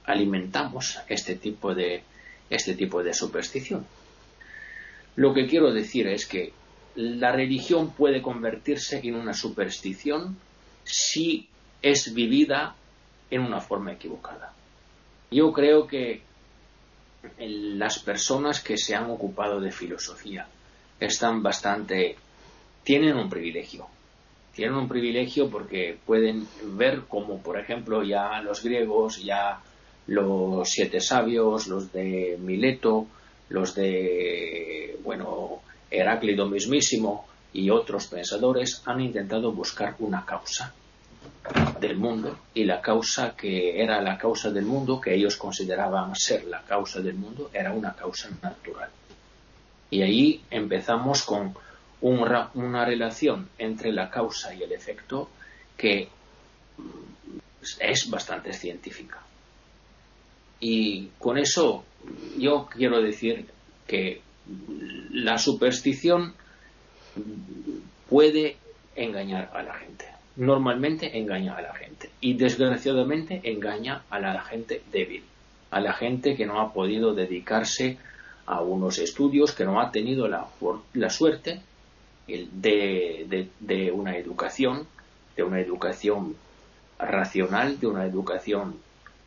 [0.05, 2.03] alimentamos este tipo de,
[2.51, 3.87] este tipo de superstición.
[5.17, 6.53] Lo que quiero decir es que
[6.97, 10.37] la religión puede convertirse en una superstición
[10.85, 11.49] si
[11.83, 12.75] es vivida
[13.31, 14.53] en una forma equivocada.
[15.31, 16.23] Yo creo que
[17.39, 20.47] las personas que se han ocupado de filosofía
[21.01, 22.17] están bastante
[22.85, 23.89] tienen un privilegio
[24.55, 29.61] tienen un privilegio porque pueden ver como por ejemplo ya los griegos ya
[30.07, 33.07] los siete sabios los de Mileto
[33.49, 35.61] los de bueno
[35.99, 40.73] Heráclito mismísimo y otros pensadores han intentado buscar una causa
[41.81, 46.45] del mundo y la causa que era la causa del mundo, que ellos consideraban ser
[46.45, 48.91] la causa del mundo, era una causa natural.
[49.91, 51.55] Y ahí empezamos con
[52.01, 55.31] una relación entre la causa y el efecto
[55.77, 56.09] que
[57.79, 59.23] es bastante científica.
[60.61, 61.85] Y con eso
[62.39, 63.47] yo quiero decir
[63.87, 64.23] que
[65.11, 66.35] la superstición
[68.09, 68.57] puede
[68.97, 70.07] engañar a la gente.
[70.37, 72.11] Normalmente engaña a la gente.
[72.21, 75.23] Y desgraciadamente engaña a la gente débil,
[75.71, 77.99] a la gente que no ha podido dedicarse
[78.47, 80.49] a unos estudios, que no ha tenido la,
[81.09, 81.61] suerte
[82.27, 84.87] de, una educación,
[85.37, 86.37] de una educación
[86.99, 88.77] racional, de una educación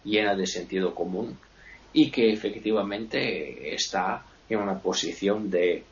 [0.03, 1.37] llena de sentido común
[1.93, 5.83] y que efectivamente está en una posición de,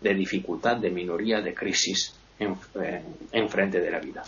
[0.00, 4.22] de dificultad, de minoría, de crisis en, frente de la vida.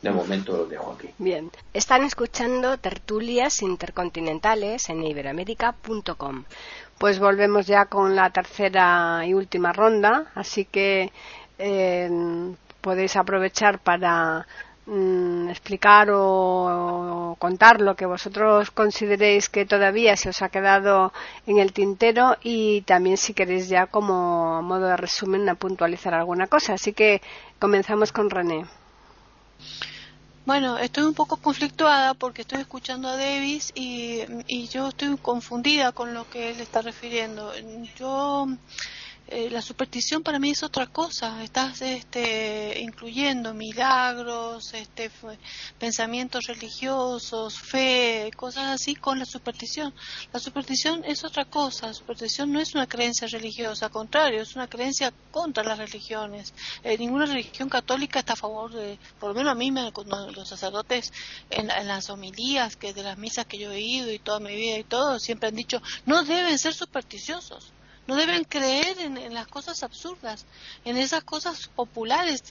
[0.00, 1.08] de momento lo dejo aquí.
[1.18, 6.44] Bien, están escuchando tertulias intercontinentales en iberamérica.com.
[6.98, 11.12] Pues volvemos ya con la tercera y última ronda, así que
[11.58, 12.10] eh,
[12.80, 14.46] podéis aprovechar para
[14.86, 21.12] mm, explicar o, contar lo que vosotros consideréis que todavía se os ha quedado
[21.46, 26.46] en el tintero y también si queréis ya como modo de resumen a puntualizar alguna
[26.46, 26.74] cosa.
[26.74, 27.22] Así que
[27.58, 28.66] comenzamos con René.
[30.44, 35.92] Bueno, estoy un poco conflictuada porque estoy escuchando a Davis y, y yo estoy confundida
[35.92, 37.52] con lo que él está refiriendo.
[37.96, 38.48] Yo
[39.28, 41.42] eh, la superstición para mí es otra cosa.
[41.42, 45.10] Estás este, incluyendo milagros, este,
[45.78, 49.94] pensamientos religiosos, fe, cosas así con la superstición.
[50.32, 51.86] La superstición es otra cosa.
[51.86, 56.52] La superstición no es una creencia religiosa, al contrario, es una creencia contra las religiones.
[56.82, 59.90] Eh, ninguna religión católica está a favor de, por lo menos a mí, me,
[60.34, 61.12] los sacerdotes
[61.50, 64.54] en, en las homilías que de las misas que yo he ido y toda mi
[64.54, 67.72] vida y todo, siempre han dicho, no deben ser supersticiosos
[68.06, 70.46] no deben creer en, las cosas absurdas,
[70.84, 72.42] en esas cosas populares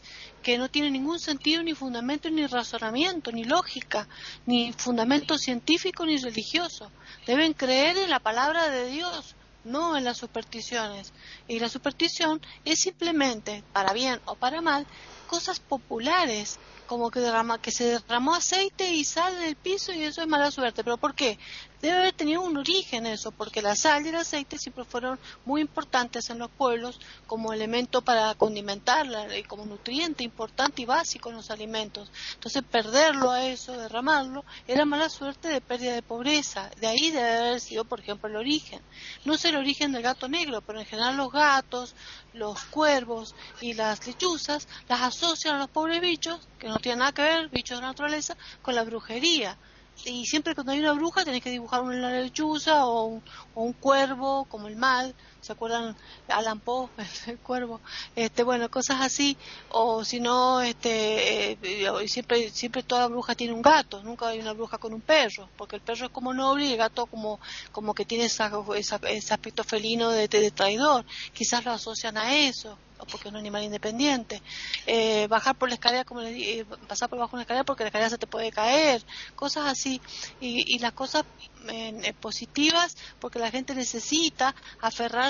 [0.41, 4.07] que no tienen ningún sentido, ni fundamento, ni razonamiento, ni lógica,
[4.45, 6.91] ni fundamento científico, ni religioso.
[7.27, 11.13] Deben creer en la palabra de Dios, no en las supersticiones.
[11.47, 14.87] Y la superstición es simplemente, para bien o para mal,
[15.27, 20.03] cosas populares como que, derrama, que se derramó aceite y sal en el piso y
[20.03, 20.83] eso es mala suerte.
[20.83, 21.39] ¿Pero por qué?
[21.81, 25.61] Debe haber tenido un origen eso, porque la sal y el aceite siempre fueron muy
[25.61, 31.37] importantes en los pueblos como elemento para condimentarla y como nutriente importante y básico en
[31.37, 32.11] los alimentos.
[32.35, 36.69] Entonces perderlo a eso, derramarlo, era mala suerte de pérdida de pobreza.
[36.79, 38.81] De ahí debe haber sido, por ejemplo, el origen.
[39.25, 41.95] No sé el origen del gato negro, pero en general los gatos,
[42.33, 47.11] los cuervos y las lechuzas las asocian a los pobres bichos, que no tienen nada
[47.11, 49.57] que ver, bichos de naturaleza, con la brujería.
[50.05, 53.23] Y siempre cuando hay una bruja tenés que dibujar una lechuza o un,
[53.53, 55.95] o un cuervo, como el mal, ¿se acuerdan?
[56.27, 56.89] Alan Poe,
[57.27, 57.81] el cuervo,
[58.15, 59.37] este, bueno, cosas así,
[59.69, 64.53] o si no, este, eh, siempre, siempre toda bruja tiene un gato, nunca hay una
[64.53, 67.39] bruja con un perro, porque el perro es como noble y el gato como,
[67.71, 72.77] como que tiene esa, ese aspecto felino de, traidor, quizás lo asocian a eso
[73.09, 74.41] porque es un animal independiente.
[74.85, 77.83] Eh, bajar por la escalera, como le eh, pasar por debajo de una escalera porque
[77.83, 79.01] la escalera se te puede caer,
[79.35, 79.99] cosas así.
[80.39, 81.23] Y, y las cosas
[81.69, 84.55] eh, positivas porque la gente necesita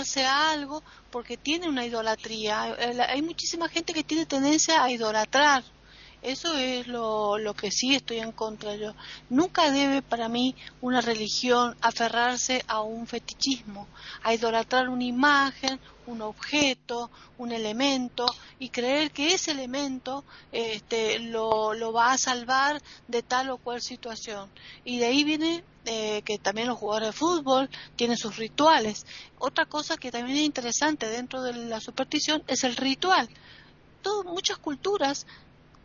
[0.01, 2.75] aferrarse a algo porque tiene una idolatría.
[3.09, 5.63] Hay muchísima gente que tiene tendencia a idolatrar
[6.21, 8.93] eso es lo, lo que sí estoy en contra yo.
[9.29, 13.87] Nunca debe para mí una religión aferrarse a un fetichismo,
[14.23, 18.25] a idolatrar una imagen, un objeto, un elemento
[18.59, 23.81] y creer que ese elemento este, lo, lo va a salvar de tal o cual
[23.81, 24.49] situación.
[24.85, 29.05] Y de ahí viene eh, que también los jugadores de fútbol tienen sus rituales.
[29.39, 33.27] Otra cosa que también es interesante dentro de la superstición es el ritual.
[34.03, 35.25] Todo, muchas culturas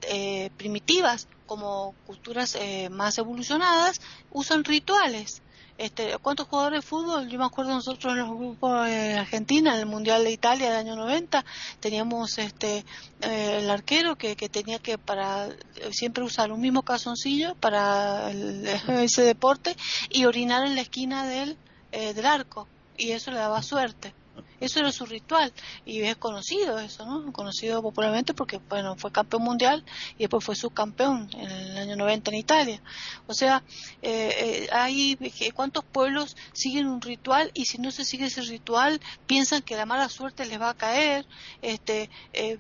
[0.03, 5.42] eh, primitivas como culturas eh, más evolucionadas usan rituales.
[5.78, 7.28] Este, ¿Cuántos jugadores de fútbol?
[7.28, 10.78] Yo me acuerdo nosotros en los grupos de Argentina, en el Mundial de Italia del
[10.78, 11.44] año 90,
[11.80, 12.84] teníamos este,
[13.20, 15.51] eh, el arquero que, que, tenía que para
[15.90, 18.30] siempre usar un mismo calzoncillo para
[19.03, 19.76] ese deporte
[20.09, 21.59] y orinar en la esquina del,
[21.92, 22.66] del arco
[22.97, 24.14] y eso le daba suerte.
[24.61, 25.53] Eso era su ritual
[25.84, 27.32] y es conocido eso, ¿no?
[27.32, 29.84] Conocido popularmente porque, bueno, fue campeón mundial
[30.16, 32.82] y después fue subcampeón en el año 90 en Italia.
[33.26, 33.62] O sea,
[34.03, 35.18] eh, eh, hay
[35.55, 39.87] cuántos pueblos siguen un ritual y si no se sigue ese ritual piensan que la
[39.87, 41.26] mala suerte les va a caer,
[41.62, 42.59] este, eh,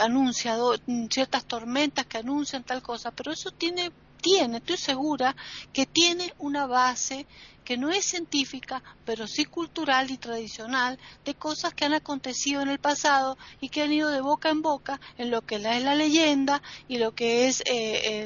[0.00, 0.76] anunciado
[1.10, 3.90] ciertas tormentas que anuncian tal cosa, pero eso tiene
[4.20, 5.36] tiene, estoy segura
[5.72, 7.26] que tiene una base
[7.68, 12.70] que no es científica, pero sí cultural y tradicional, de cosas que han acontecido en
[12.70, 15.94] el pasado y que han ido de boca en boca en lo que es la
[15.94, 18.22] leyenda y lo que es eh,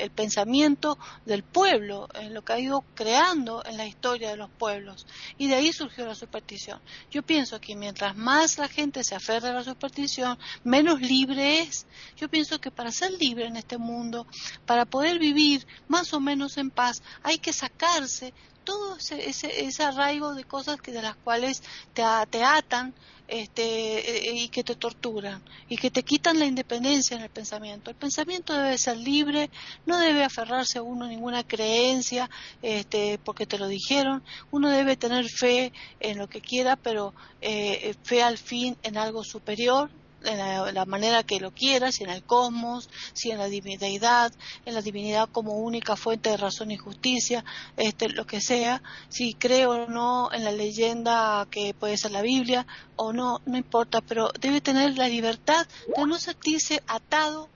[0.00, 4.50] el, pensamiento del pueblo, en lo que ha ido creando en la historia de los
[4.50, 5.06] pueblos.
[5.38, 6.80] Y de ahí surgió la superstición.
[7.08, 11.86] Yo pienso que mientras más la gente se aferra a la superstición, menos libre es.
[12.16, 14.26] Yo pienso que para ser libre en este mundo,
[14.66, 18.34] para poder vivir más o menos en paz, hay que sacarse
[18.64, 21.62] todo ese, ese, arraigo de cosas que de las cuales
[21.94, 22.94] te, te atan
[23.28, 27.90] este, eh, y que te torturan y que te quitan la independencia en el pensamiento.
[27.90, 29.50] El pensamiento debe ser libre,
[29.86, 32.28] no debe aferrarse a uno ninguna creencia
[32.60, 34.22] este, porque te lo dijeron.
[34.50, 39.24] Uno debe tener fe en lo que quiera, pero eh, fe al fin en algo
[39.24, 39.90] superior
[40.24, 44.32] en la, manera que lo quiera, si en el cosmos, si en la divinidad,
[44.64, 47.44] en la divinidad como única fuente de razón y justicia,
[47.76, 52.22] este, lo que sea, si creo o no en la leyenda que puede ser la
[52.22, 52.66] Biblia
[52.96, 55.66] o no, no importa, pero debe tener la libertad
[55.96, 57.48] de no sentirse atado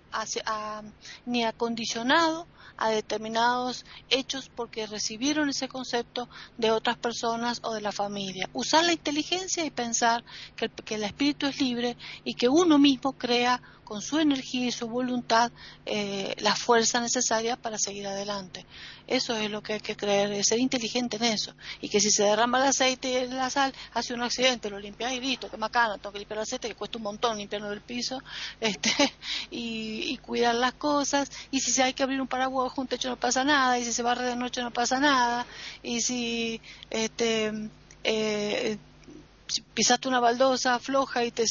[1.26, 2.46] ni acondicionado
[2.76, 8.48] a determinados hechos porque recibieron ese concepto de otras personas o de la familia.
[8.52, 10.24] Usar la inteligencia y pensar
[10.56, 14.66] que el, que el espíritu es libre y que uno mismo crea con su energía
[14.66, 15.52] y su voluntad
[15.86, 18.66] eh, la fuerza necesaria para seguir adelante.
[19.06, 21.54] Eso es lo que hay que creer, es ser inteligente en eso.
[21.80, 25.12] Y que si se derrama el aceite y la sal, hace un accidente, lo limpias
[25.12, 27.82] y listo, que macana, tengo que limpiar el aceite, que cuesta un montón limpiarlo del
[27.82, 28.20] piso,
[28.60, 28.90] este,
[29.50, 31.30] y, cuidar las cosas.
[31.50, 34.02] Y si hay que abrir un paraguas un techo no pasa nada, y si se
[34.02, 35.46] barre de noche no pasa nada,
[35.82, 37.52] y si este
[38.02, 38.78] eh,
[39.74, 41.44] pisaste una baldosa floja y te,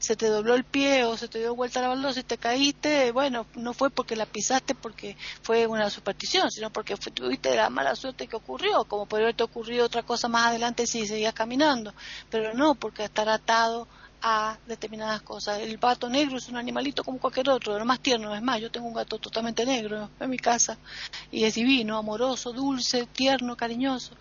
[0.00, 3.12] se te dobló el pie o se te dio vuelta la baldosa y te caíste,
[3.12, 7.94] bueno, no fue porque la pisaste porque fue una superstición, sino porque tuviste la mala
[7.94, 11.94] suerte que ocurrió, como podría haberte ocurrido otra cosa más adelante si seguías caminando,
[12.30, 13.86] pero no porque estar atado
[14.22, 15.60] a determinadas cosas.
[15.60, 18.34] El pato negro es un animalito como cualquier otro, lo más tierno.
[18.34, 20.78] Es más, yo tengo un gato totalmente negro en mi casa
[21.30, 24.14] y es divino, amoroso, dulce, tierno, cariñoso.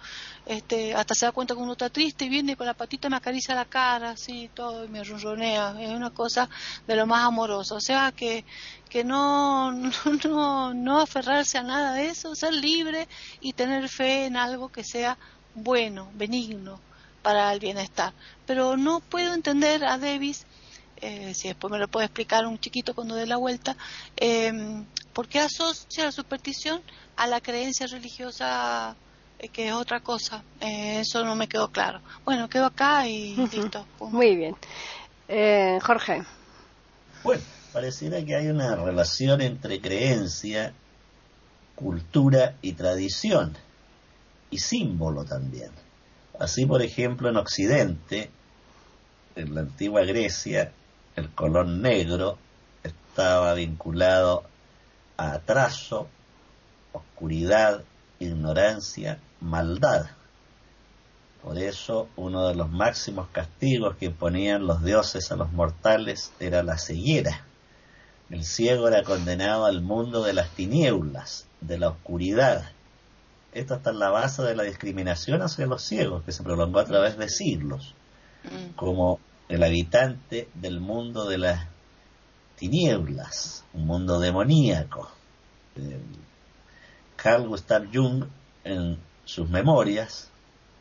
[0.46, 3.18] Este, hasta se da cuenta que uno está triste y viene con la patita me
[3.18, 5.76] acaricia la cara, así, todo, y me ronronea.
[5.80, 6.50] Es una cosa
[6.88, 7.76] de lo más amoroso.
[7.76, 8.46] O sea que,
[8.90, 9.72] que no,
[10.24, 13.08] no, no aferrarse a nada de eso, ser libre
[13.42, 15.18] y tener fe en algo que sea
[15.56, 16.80] bueno, benigno,
[17.22, 18.14] para el bienestar.
[18.46, 20.46] Pero no puedo entender a Davis,
[20.98, 23.76] eh, si después me lo puede explicar un chiquito cuando dé la vuelta,
[24.18, 26.82] eh, por qué asocia la superstición
[27.16, 28.96] a la creencia religiosa
[29.40, 30.44] eh, que es otra cosa.
[30.60, 32.02] Eh, eso no me quedó claro.
[32.26, 33.86] Bueno, quedo acá y listo.
[34.00, 34.56] Muy bien.
[35.82, 36.24] Jorge.
[37.24, 40.74] Bueno, pareciera que hay una relación entre creencia,
[41.76, 43.56] cultura y tradición,
[44.50, 45.70] y símbolo también.
[46.40, 48.32] Así, por ejemplo, en Occidente,
[49.36, 50.72] en la antigua Grecia,
[51.18, 52.38] el color negro
[52.82, 54.46] estaba vinculado
[55.18, 56.08] a atraso,
[56.94, 57.84] oscuridad,
[58.20, 60.12] ignorancia, maldad.
[61.44, 66.64] Por eso uno de los máximos castigos que ponían los dioses a los mortales era
[66.64, 67.46] la ceguera.
[68.30, 72.72] El ciego era condenado al mundo de las tinieblas, de la oscuridad,
[73.54, 76.86] esto está en la base de la discriminación hacia los ciegos, que se prolongó a
[76.86, 77.96] través de siglos,
[78.44, 78.76] mm.
[78.76, 81.68] como el habitante del mundo de las
[82.56, 85.10] tinieblas, un mundo demoníaco.
[85.76, 86.00] Eh,
[87.16, 88.26] Carl Gustav Jung,
[88.64, 90.30] en sus memorias,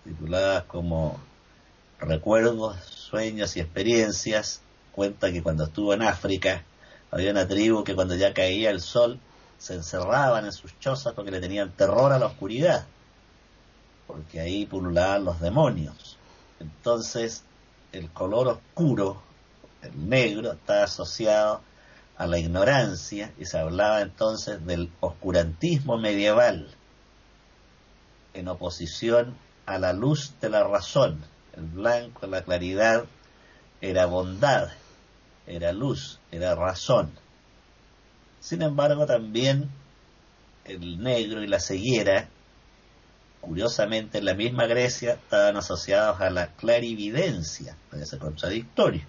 [0.05, 1.19] tituladas como
[1.99, 4.61] Recuerdos, Sueños y Experiencias,
[4.93, 6.64] cuenta que cuando estuvo en África,
[7.11, 9.19] había una tribu que cuando ya caía el sol
[9.59, 12.86] se encerraban en sus chozas porque le tenían terror a la oscuridad,
[14.06, 16.16] porque ahí pululaban los demonios.
[16.61, 17.42] Entonces,
[17.92, 19.20] el color oscuro,
[19.82, 21.62] el negro, está asociado
[22.16, 26.68] a la ignorancia y se hablaba entonces del oscurantismo medieval
[28.34, 29.36] en oposición
[29.66, 31.22] a la luz de la razón.
[31.56, 33.04] El blanco, la claridad,
[33.80, 34.70] era bondad,
[35.46, 37.12] era luz, era razón.
[38.49, 39.68] Sin embargo, también
[40.64, 42.30] el negro y la ceguera,
[43.42, 49.03] curiosamente en la misma Grecia, estaban asociados a la clarividencia, parece contradictorio.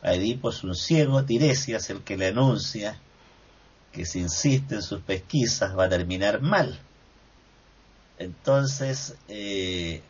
[0.00, 3.00] A Edipo es un ciego, Tiresias el que le anuncia
[3.90, 6.78] que si insiste en sus pesquisas va a terminar mal.
[8.16, 10.02] Entonces, eh,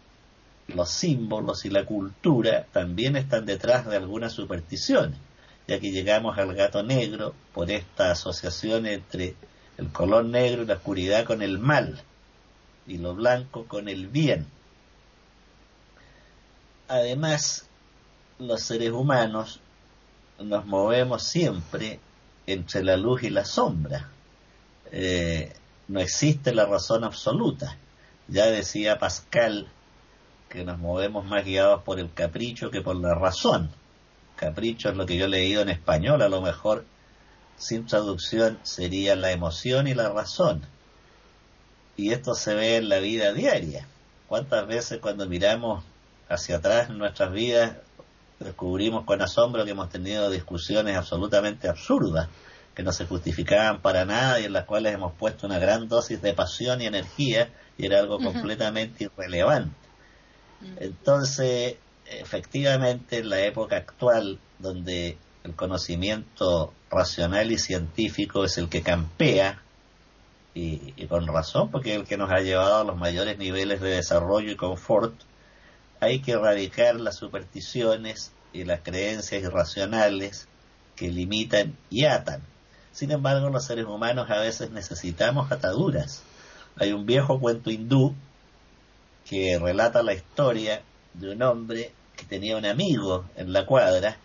[0.69, 5.17] los símbolos y la cultura también están detrás de algunas supersticiones
[5.67, 9.37] ya que llegamos al gato negro por esta asociación entre
[9.79, 12.03] el color negro y la oscuridad con el mal
[12.87, 14.47] y lo blanco con el bien.
[16.89, 17.67] Además,
[18.39, 19.61] los seres humanos
[20.39, 22.01] nos movemos siempre
[22.47, 24.11] entre la luz y la sombra.
[24.91, 25.53] Eh,
[25.89, 27.77] no existe la razón absoluta.
[28.29, 29.69] Ya decía Pascal
[30.49, 33.71] que nos movemos más guiados por el capricho que por la razón
[34.43, 36.85] capricho es lo que yo he leído en español, a lo mejor
[37.57, 40.67] sin traducción sería la emoción y la razón.
[41.97, 43.87] Y esto se ve en la vida diaria.
[44.27, 45.85] ¿Cuántas veces cuando miramos
[46.29, 47.77] hacia atrás en nuestras vidas
[48.41, 52.29] descubrimos con asombro que hemos tenido discusiones absolutamente absurdas,
[52.75, 56.21] que no se justificaban para nada y en las cuales hemos puesto una gran dosis
[56.21, 59.77] de pasión y energía y era algo completamente irrelevante.
[60.81, 61.77] Entonces,
[62.21, 69.63] efectivamente en la época actual, donde el conocimiento racional y científico es el que campea,
[70.55, 73.91] y, con razón, porque es el que nos ha llevado a los mayores niveles de
[73.91, 75.15] desarrollo y confort,
[76.01, 80.49] hay que erradicar las supersticiones y las creencias irracionales
[80.97, 82.43] que limitan y atan.
[82.93, 86.23] Sin embargo, los seres humanos a veces necesitamos ataduras.
[86.77, 88.15] Hay un viejo cuento hindú
[89.25, 90.83] que relata la historia
[91.15, 91.93] de un hombre
[92.23, 94.17] que tenía un amigo en la cuadra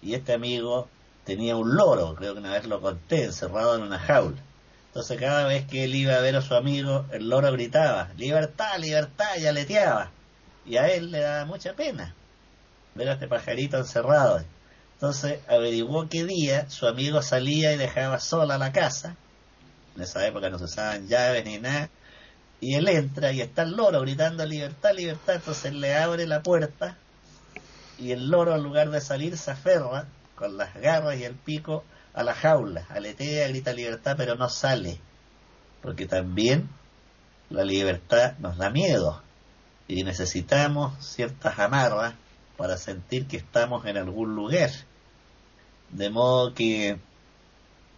[0.00, 0.88] y este amigo
[1.24, 4.40] tenía un loro, creo que una vez lo conté, encerrado en una jaula.
[4.88, 8.78] Entonces cada vez que él iba a ver a su amigo, el loro gritaba, libertad,
[8.78, 10.10] libertad, y aleteaba.
[10.66, 12.14] Y a él le daba mucha pena
[12.94, 14.42] ver a este pajarito encerrado.
[14.94, 19.16] Entonces averiguó qué día su amigo salía y dejaba sola la casa.
[19.96, 21.88] En esa época no se usaban llaves ni nada.
[22.60, 25.36] Y él entra y está el loro gritando libertad, libertad.
[25.36, 26.96] Entonces le abre la puerta
[27.98, 31.84] y el loro en lugar de salir se aferra con las garras y el pico
[32.14, 34.98] a la jaula, aletea, grita libertad, pero no sale.
[35.80, 36.68] Porque también
[37.50, 39.22] la libertad nos da miedo
[39.88, 42.14] y necesitamos ciertas amarras
[42.56, 44.70] para sentir que estamos en algún lugar.
[45.90, 46.98] De modo que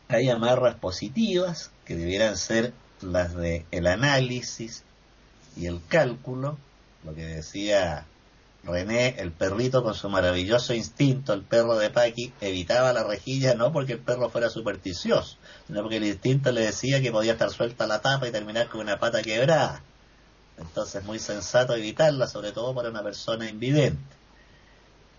[0.09, 4.84] hay amarras positivas que debieran ser las de el análisis
[5.57, 6.59] y el cálculo,
[7.05, 8.07] lo que decía
[8.67, 13.73] René, el perrito con su maravilloso instinto, el perro de Paqui, evitaba la rejilla no
[13.73, 15.37] porque el perro fuera supersticioso,
[15.67, 18.81] sino porque el instinto le decía que podía estar suelta la tapa y terminar con
[18.81, 19.83] una pata quebrada.
[20.57, 24.03] Entonces es muy sensato evitarla, sobre todo para una persona invidente.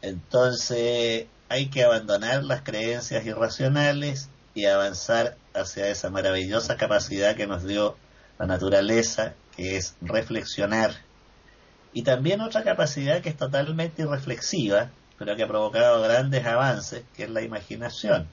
[0.01, 7.63] Entonces hay que abandonar las creencias irracionales y avanzar hacia esa maravillosa capacidad que nos
[7.63, 7.97] dio
[8.39, 11.04] la naturaleza, que es reflexionar.
[11.95, 17.23] Y también otra capacidad que es totalmente irreflexiva, pero que ha provocado grandes avances, que
[17.23, 18.27] es la imaginación.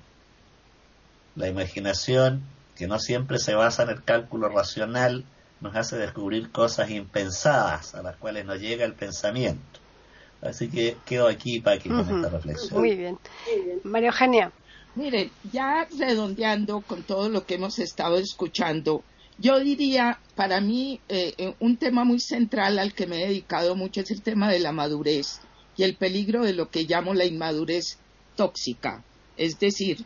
[1.37, 2.43] La imaginación,
[2.77, 5.25] que no siempre se basa en el cálculo racional,
[5.61, 9.79] nos hace descubrir cosas impensadas a las cuales no llega el pensamiento.
[10.41, 12.81] Así que quedo aquí para que con esta reflexión.
[12.81, 13.19] Muy bien.
[13.85, 14.51] María Eugenia.
[14.97, 19.05] Mire, ya redondeando con todo lo que hemos estado escuchando,
[19.43, 23.74] yo diría, para mí, eh, eh, un tema muy central al que me he dedicado
[23.74, 25.40] mucho es el tema de la madurez
[25.76, 27.99] y el peligro de lo que llamo la inmadurez
[28.36, 29.03] tóxica.
[29.36, 30.05] Es decir,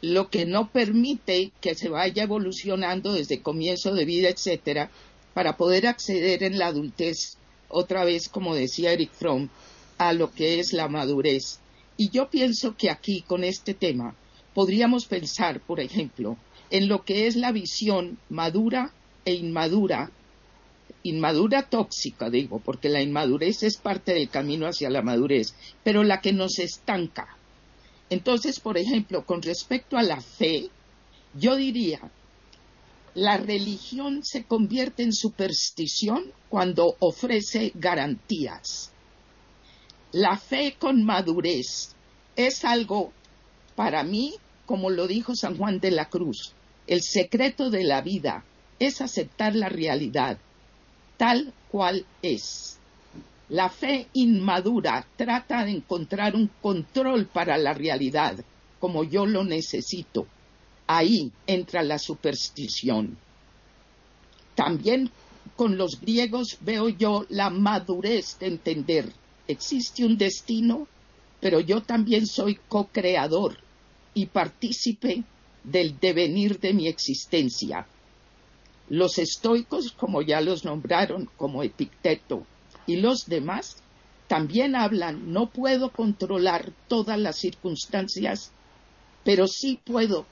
[0.00, 4.90] lo que no permite que se vaya evolucionando desde comienzo de vida, etcétera,
[5.34, 7.36] para poder acceder en la adultez
[7.68, 9.50] otra vez, como decía Eric Fromm,
[9.98, 11.60] a lo que es la madurez.
[11.98, 14.14] Y yo pienso que aquí, con este tema,
[14.54, 16.38] podríamos pensar, por ejemplo,
[16.72, 18.94] en lo que es la visión madura
[19.26, 20.10] e inmadura,
[21.02, 25.54] inmadura tóxica, digo, porque la inmadurez es parte del camino hacia la madurez,
[25.84, 27.36] pero la que nos estanca.
[28.08, 30.70] Entonces, por ejemplo, con respecto a la fe,
[31.34, 32.10] yo diría
[33.14, 38.90] la religión se convierte en superstición cuando ofrece garantías.
[40.12, 41.94] La fe con madurez
[42.34, 43.12] es algo,
[43.76, 46.54] para mí, como lo dijo San Juan de la Cruz,
[46.86, 48.44] el secreto de la vida
[48.78, 50.38] es aceptar la realidad
[51.16, 52.78] tal cual es.
[53.48, 58.42] La fe inmadura trata de encontrar un control para la realidad,
[58.80, 60.26] como yo lo necesito
[60.86, 63.16] Ahí entra la superstición.
[64.54, 65.10] También
[65.56, 69.12] con los griegos veo yo la madurez de entender.
[69.46, 70.88] Existe un destino,
[71.40, 73.58] pero yo también soy co-creador
[74.12, 75.22] y partícipe
[75.64, 77.86] del devenir de mi existencia.
[78.88, 82.46] Los estoicos, como ya los nombraron, como Epicteto,
[82.86, 83.76] y los demás,
[84.26, 88.50] también hablan, no puedo controlar todas las circunstancias,
[89.24, 90.26] pero sí puedo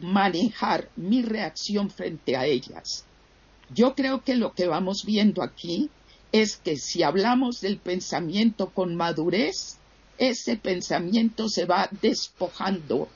[0.00, 3.04] manejar mi reacción frente a ellas.
[3.74, 5.90] Yo creo que lo que vamos viendo aquí
[6.32, 9.78] es que si hablamos del pensamiento con madurez,
[10.18, 13.08] ese pensamiento se va despojando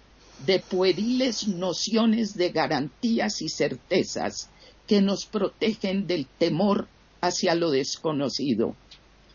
[0.47, 4.51] de pueriles nociones de garantías y certezas
[4.87, 6.89] que nos protegen del temor
[7.21, 8.75] hacia lo desconocido.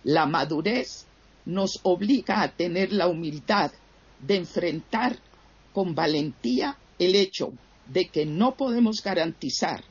[0.04, 1.06] La madurez
[1.46, 3.72] nos obliga a tener la humildad
[4.20, 5.18] de enfrentar
[5.74, 7.54] con valentía el hecho
[7.88, 9.84] de que no podemos garantizar,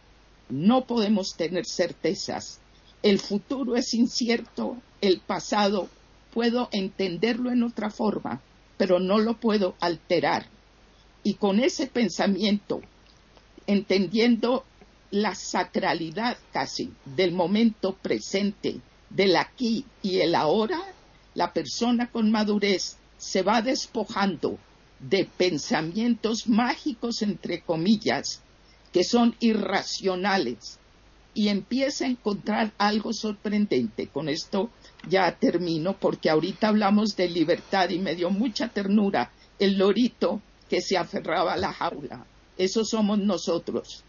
[0.51, 2.61] no podemos tener certezas,
[3.03, 5.89] el futuro es incierto, el pasado
[6.35, 8.43] puedo entenderlo en otra forma,
[8.77, 10.47] pero no lo puedo alterar.
[11.27, 12.83] Y con ese pensamiento,
[13.67, 14.65] entendiendo
[15.11, 20.81] la sacralidad casi del momento presente, del aquí y el ahora,
[21.35, 24.57] la persona con madurez se va despojando
[25.01, 28.41] de pensamientos mágicos, entre comillas,
[28.93, 30.79] que son irracionales,
[31.35, 34.07] y empieza a encontrar algo sorprendente.
[34.07, 34.71] Con esto
[35.09, 40.81] ya termino, porque ahorita hablamos de libertad y me dio mucha ternura el lorito que
[40.81, 42.27] se aferraba a la jaula.
[42.59, 44.03] Eso somos nosotros.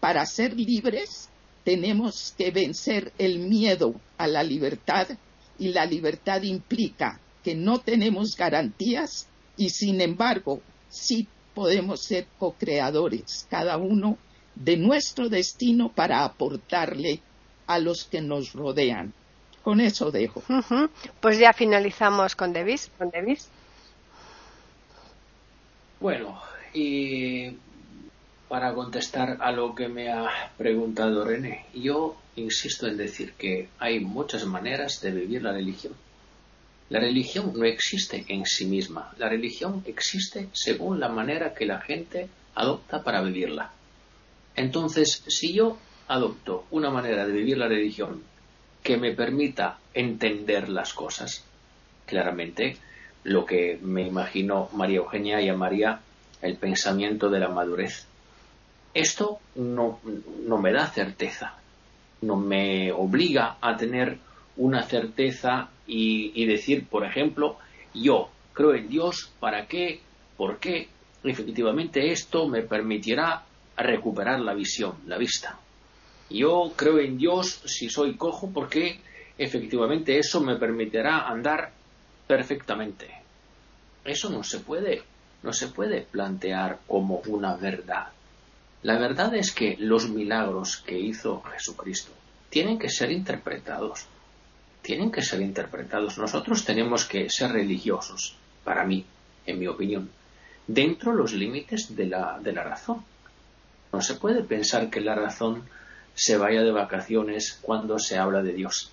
[0.00, 1.28] Para ser libres
[1.64, 5.08] tenemos que vencer el miedo a la libertad
[5.58, 13.46] y la libertad implica que no tenemos garantías y sin embargo sí podemos ser co-creadores,
[13.50, 14.16] cada uno
[14.54, 17.20] de nuestro destino para aportarle
[17.66, 19.12] a los que nos rodean.
[19.62, 20.42] Con eso dejo.
[21.20, 22.90] Pues ya finalizamos con Davis.
[22.96, 23.48] Con Davis.
[26.00, 26.40] Bueno,
[26.72, 27.50] y
[28.48, 34.00] para contestar a lo que me ha preguntado René, yo insisto en decir que hay
[34.00, 35.92] muchas maneras de vivir la religión.
[36.88, 41.82] La religión no existe en sí misma, la religión existe según la manera que la
[41.82, 43.70] gente adopta para vivirla.
[44.56, 45.76] Entonces, si yo
[46.08, 48.22] adopto una manera de vivir la religión
[48.82, 51.44] que me permita entender las cosas,
[52.06, 52.78] claramente
[53.24, 56.00] lo que me imagino María Eugenia llamaría
[56.42, 58.06] el pensamiento de la madurez.
[58.94, 60.00] Esto no,
[60.46, 61.54] no me da certeza,
[62.22, 64.18] no me obliga a tener
[64.56, 67.56] una certeza y, decir, por ejemplo,
[67.94, 70.00] yo creo en Dios, ¿para qué?
[70.36, 70.88] ¿Por qué?
[71.24, 73.44] Efectivamente esto me permitirá
[73.76, 75.58] recuperar la visión, la vista.
[76.28, 79.00] Yo creo en Dios si soy cojo porque
[79.38, 81.72] efectivamente eso me permitirá andar
[82.30, 83.10] perfectamente.
[84.04, 85.02] Eso no se puede,
[85.42, 88.06] no se puede plantear como una verdad.
[88.84, 92.12] La verdad es que los milagros que hizo Jesucristo
[92.48, 94.06] tienen que ser interpretados.
[94.80, 96.18] Tienen que ser interpretados.
[96.18, 99.04] Nosotros tenemos que ser religiosos, para mí,
[99.44, 100.08] en mi opinión,
[100.68, 103.02] dentro de los límites de la, de la razón.
[103.92, 105.64] No se puede pensar que la razón
[106.14, 108.92] se vaya de vacaciones cuando se habla de Dios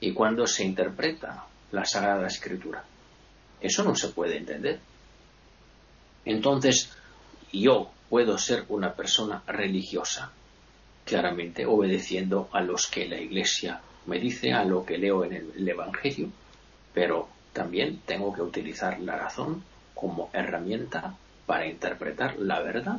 [0.00, 2.84] y cuando se interpreta la Sagrada Escritura.
[3.60, 4.80] Eso no se puede entender.
[6.24, 6.92] Entonces,
[7.52, 10.32] yo puedo ser una persona religiosa,
[11.04, 15.68] claramente obedeciendo a los que la Iglesia me dice, a lo que leo en el,
[15.68, 16.30] Evangelio,
[16.92, 22.98] pero también tengo que utilizar la razón como herramienta para interpretar la verdad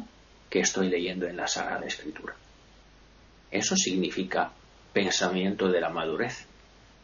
[0.49, 2.35] que estoy leyendo en la Sagrada Escritura.
[3.51, 4.51] Eso significa
[4.93, 6.45] pensamiento de la madurez.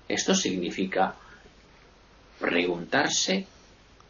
[0.07, 1.15] Esto significa
[2.41, 3.47] preguntarse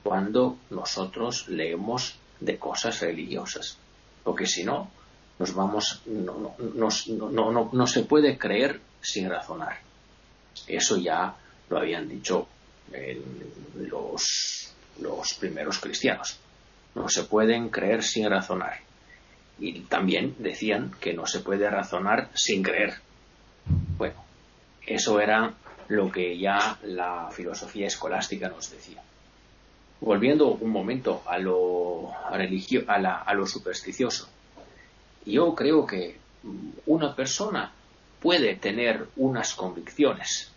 [0.01, 3.77] cuando nosotros leemos de cosas religiosas
[4.23, 4.89] porque si no,
[5.39, 9.79] nos vamos, no, no, no, se puede creer sin razonar.
[10.67, 11.35] Eso ya
[11.69, 12.47] lo habían dicho
[13.75, 16.37] los, los primeros cristianos.
[16.93, 18.79] No se pueden creer sin razonar.
[19.59, 22.95] Y también decían que no se puede razonar sin creer.
[23.97, 24.23] Bueno,
[24.85, 25.53] eso era
[25.87, 29.01] lo que ya la filosofía escolástica nos decía.
[29.99, 34.27] Volviendo un momento a lo, religio, a, a lo supersticioso,
[35.25, 36.17] yo creo que
[36.87, 37.71] una persona
[38.19, 40.51] puede tener unas convicciones,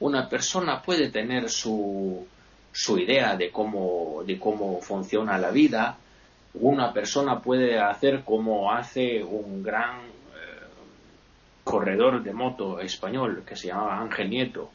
[0.00, 2.26] una persona puede tener su,
[2.72, 5.98] su idea de cómo, de cómo funciona la vida,
[6.54, 10.00] una persona puede hacer como hace un gran
[11.64, 14.70] corredor de moto español que se llamaba Ángel Nieto,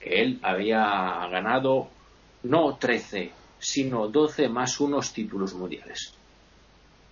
[0.00, 1.88] que él había ganado
[2.44, 6.12] no 13 sino 12 más unos títulos mundiales.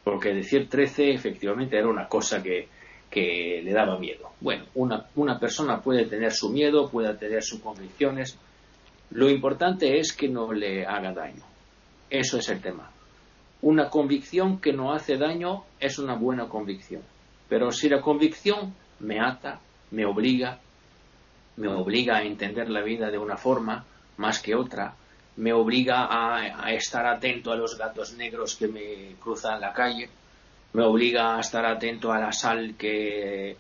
[0.03, 2.67] Porque decir 13 efectivamente era una cosa que,
[3.09, 4.31] que le daba miedo.
[4.41, 8.37] Bueno, una, una persona puede tener su miedo, puede tener sus convicciones.
[9.13, 11.45] Lo importante es que no le haga daño.
[12.11, 12.91] Eso es el tema.
[13.63, 17.03] Una convicción que no hace daño es una buena convicción.
[17.49, 20.59] Pero si la convicción me ata, me obliga,
[21.57, 23.85] me obliga a entender la vida de una forma
[24.17, 24.95] más que otra,
[25.37, 30.09] me obliga a, estar atento a los gatos negros que me cruzan la calle,
[30.73, 33.57] me obliga a estar atento a la sal que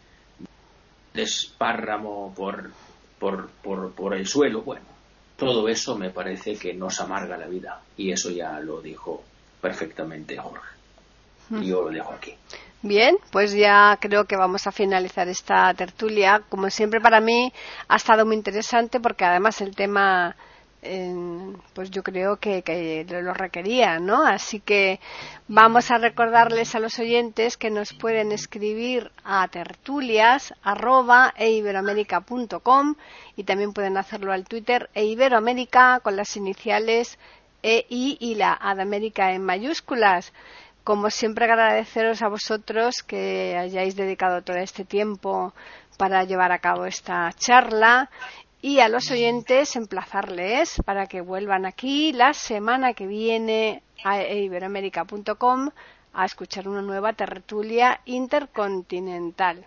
[1.14, 2.70] despárramo por,
[3.18, 4.62] por, por, por el suelo.
[4.62, 4.84] Bueno,
[5.36, 9.24] todo eso me parece que nos amarga la vida y eso ya lo dijo
[9.60, 10.68] perfectamente Jorge.
[11.50, 12.34] Yo lo dejo aquí.
[12.82, 16.42] Bien, pues ya creo que vamos a finalizar esta tertulia.
[16.48, 17.52] Como siempre para mí
[17.88, 20.34] ha estado muy interesante porque además el tema
[21.74, 24.24] pues yo creo que, lo requería, ¿no?
[24.24, 24.98] Así que
[25.46, 30.54] vamos a recordarles a los oyentes que nos pueden escribir a tertulias
[33.36, 35.04] y también pueden hacerlo al Twitter e
[36.02, 37.18] con las iniciales
[37.62, 40.32] E, I y la A de América en mayúsculas.
[40.84, 45.52] Como siempre agradeceros a vosotros que hayáis dedicado todo este tiempo
[45.98, 48.10] para llevar a cabo esta charla
[48.62, 55.70] y a los oyentes emplazarles para que vuelvan aquí la semana que viene a iberoamérica.com
[56.12, 59.66] a escuchar una nueva tertulia intercontinental.